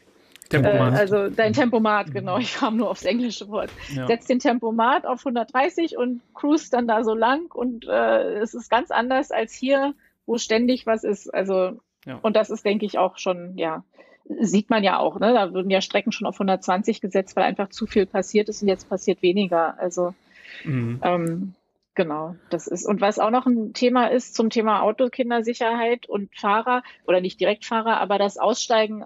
[0.48, 0.94] Tempomat.
[0.94, 2.38] Äh, also dein Tempomat, genau.
[2.38, 3.70] Ich kam nur aufs englische Wort.
[3.94, 4.06] Ja.
[4.06, 8.70] Setzt den Tempomat auf 130 und cruist dann da so lang und äh, es ist
[8.70, 9.94] ganz anders als hier,
[10.26, 11.32] wo ständig was ist.
[11.32, 12.18] Also ja.
[12.22, 13.84] und das ist, denke ich, auch schon, ja,
[14.40, 15.18] sieht man ja auch.
[15.18, 15.32] Ne?
[15.32, 18.68] Da würden ja Strecken schon auf 120 gesetzt, weil einfach zu viel passiert ist und
[18.68, 19.78] jetzt passiert weniger.
[19.78, 20.14] Also
[20.64, 21.00] mhm.
[21.02, 21.54] ähm,
[21.96, 22.86] Genau, das ist.
[22.86, 28.00] Und was auch noch ein Thema ist zum Thema Autokindersicherheit und Fahrer oder nicht Direktfahrer,
[28.00, 29.04] aber das Aussteigen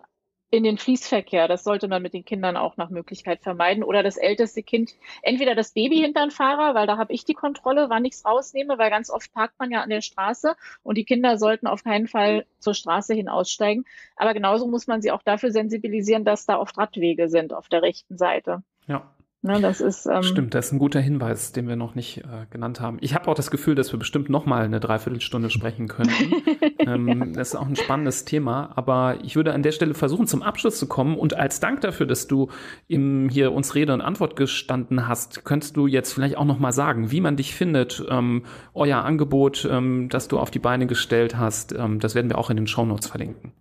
[0.51, 1.47] in den Fließverkehr.
[1.49, 3.83] Das sollte man mit den Kindern auch nach Möglichkeit vermeiden.
[3.83, 7.35] Oder das älteste Kind, entweder das Baby hinter den Fahrer, weil da habe ich die
[7.35, 10.97] Kontrolle, wann ich es rausnehme, weil ganz oft parkt man ja an der Straße und
[10.97, 13.85] die Kinder sollten auf keinen Fall zur Straße hin aussteigen.
[14.17, 17.83] Aber genauso muss man sie auch dafür sensibilisieren, dass da oft Radwege sind auf der
[17.83, 18.63] rechten Seite.
[18.87, 19.11] Ja.
[19.41, 22.47] Ne, das ist, ähm, Stimmt, das ist ein guter Hinweis, den wir noch nicht äh,
[22.51, 22.99] genannt haben.
[23.01, 26.11] Ich habe auch das Gefühl, dass wir bestimmt noch mal eine Dreiviertelstunde sprechen können.
[26.81, 27.33] ähm.
[27.35, 30.79] Das ist auch ein spannendes Thema, aber ich würde an der Stelle versuchen, zum Abschluss
[30.79, 32.49] zu kommen und als Dank dafür, dass du
[32.89, 36.73] im, hier uns Rede und Antwort gestanden hast, könntest du jetzt vielleicht auch noch mal
[36.73, 38.43] sagen, wie man dich findet, ähm,
[38.75, 42.51] euer Angebot, ähm, das du auf die Beine gestellt hast, ähm, das werden wir auch
[42.51, 43.53] in den Shownotes verlinken.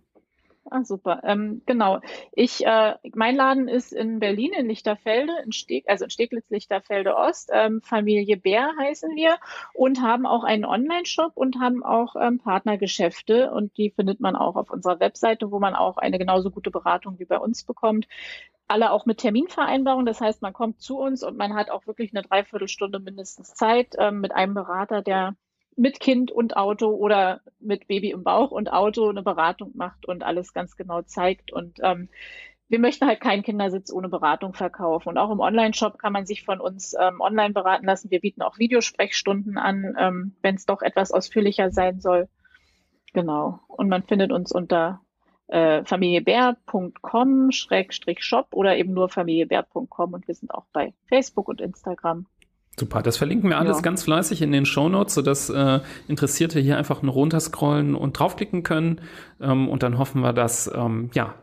[0.70, 1.22] Ah, super.
[1.24, 2.00] Ähm, genau.
[2.32, 7.16] Ich, äh, mein Laden ist in Berlin, in Lichterfelde, in Steg, also in Steglitz, Lichterfelde
[7.16, 7.50] Ost.
[7.52, 9.38] Ähm, Familie Bär heißen wir
[9.72, 14.56] und haben auch einen Online-Shop und haben auch ähm, Partnergeschäfte und die findet man auch
[14.56, 18.06] auf unserer Webseite, wo man auch eine genauso gute Beratung wie bei uns bekommt.
[18.66, 20.04] Alle auch mit Terminvereinbarung.
[20.04, 23.94] Das heißt, man kommt zu uns und man hat auch wirklich eine Dreiviertelstunde mindestens Zeit
[23.98, 25.34] ähm, mit einem Berater, der
[25.78, 30.24] mit Kind und Auto oder mit Baby im Bauch und Auto eine Beratung macht und
[30.24, 31.52] alles ganz genau zeigt.
[31.52, 32.08] Und ähm,
[32.68, 35.10] wir möchten halt keinen Kindersitz ohne Beratung verkaufen.
[35.10, 38.10] Und auch im Online-Shop kann man sich von uns ähm, online beraten lassen.
[38.10, 42.28] Wir bieten auch Videosprechstunden an, ähm, wenn es doch etwas ausführlicher sein soll.
[43.12, 43.60] Genau.
[43.68, 45.00] Und man findet uns unter
[45.46, 52.26] äh, familiebär.com-shop oder eben nur familiebär.com und wir sind auch bei Facebook und Instagram.
[52.78, 53.82] Super, das verlinken wir alles ja.
[53.82, 59.00] ganz fleißig in den Shownotes, sodass äh, Interessierte hier einfach nur runterscrollen und draufklicken können.
[59.40, 61.34] Ähm, und dann hoffen wir, dass ähm, ja,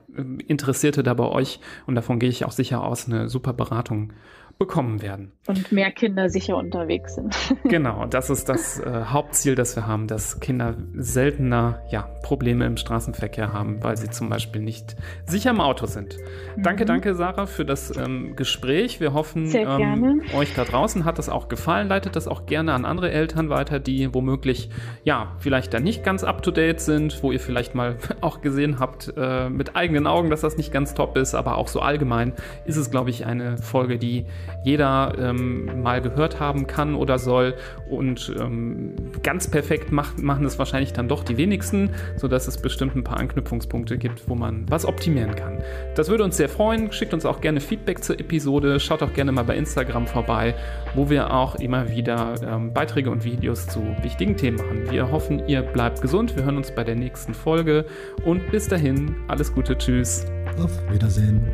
[0.48, 4.14] Interessierte da bei euch, und davon gehe ich auch sicher aus, eine super Beratung
[4.58, 5.32] bekommen werden.
[5.47, 7.36] Und mehr Kinder sicher unterwegs sind.
[7.66, 12.78] genau, das ist das äh, Hauptziel, das wir haben, dass Kinder seltener ja, Probleme im
[12.78, 14.95] Straßenverkehr haben, weil sie zum Beispiel nicht
[15.26, 16.18] sicher im Auto sind.
[16.56, 16.64] Mhm.
[16.64, 18.99] Danke, danke, Sarah, für das ähm, Gespräch.
[18.99, 21.88] Wir hoffen, ähm, euch da draußen hat das auch gefallen.
[21.89, 24.70] Leitet das auch gerne an andere Eltern weiter, die womöglich
[25.03, 28.80] ja vielleicht da nicht ganz up to date sind, wo ihr vielleicht mal auch gesehen
[28.80, 32.34] habt äh, mit eigenen Augen, dass das nicht ganz top ist, aber auch so allgemein
[32.66, 34.26] ist es, glaube ich, eine Folge, die
[34.64, 37.56] jeder ähm, mal gehört haben kann oder soll.
[37.89, 42.96] Und ähm, ganz perfekt macht, machen es wahrscheinlich dann doch die wenigsten, sodass es bestimmt
[42.96, 45.60] ein paar Anknüpfungspunkte gibt, wo man was optimieren kann.
[45.96, 46.91] Das würde uns sehr freuen.
[46.91, 48.80] Schickt uns auch gerne Feedback zur Episode.
[48.80, 50.56] Schaut auch gerne mal bei Instagram vorbei,
[50.96, 54.91] wo wir auch immer wieder ähm, Beiträge und Videos zu wichtigen Themen machen.
[54.91, 56.36] Wir hoffen, ihr bleibt gesund.
[56.36, 57.86] Wir hören uns bei der nächsten Folge
[58.24, 59.78] und bis dahin alles Gute.
[59.78, 60.26] Tschüss.
[60.62, 61.46] Auf Wiedersehen.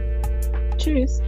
[0.78, 1.22] Tschüss.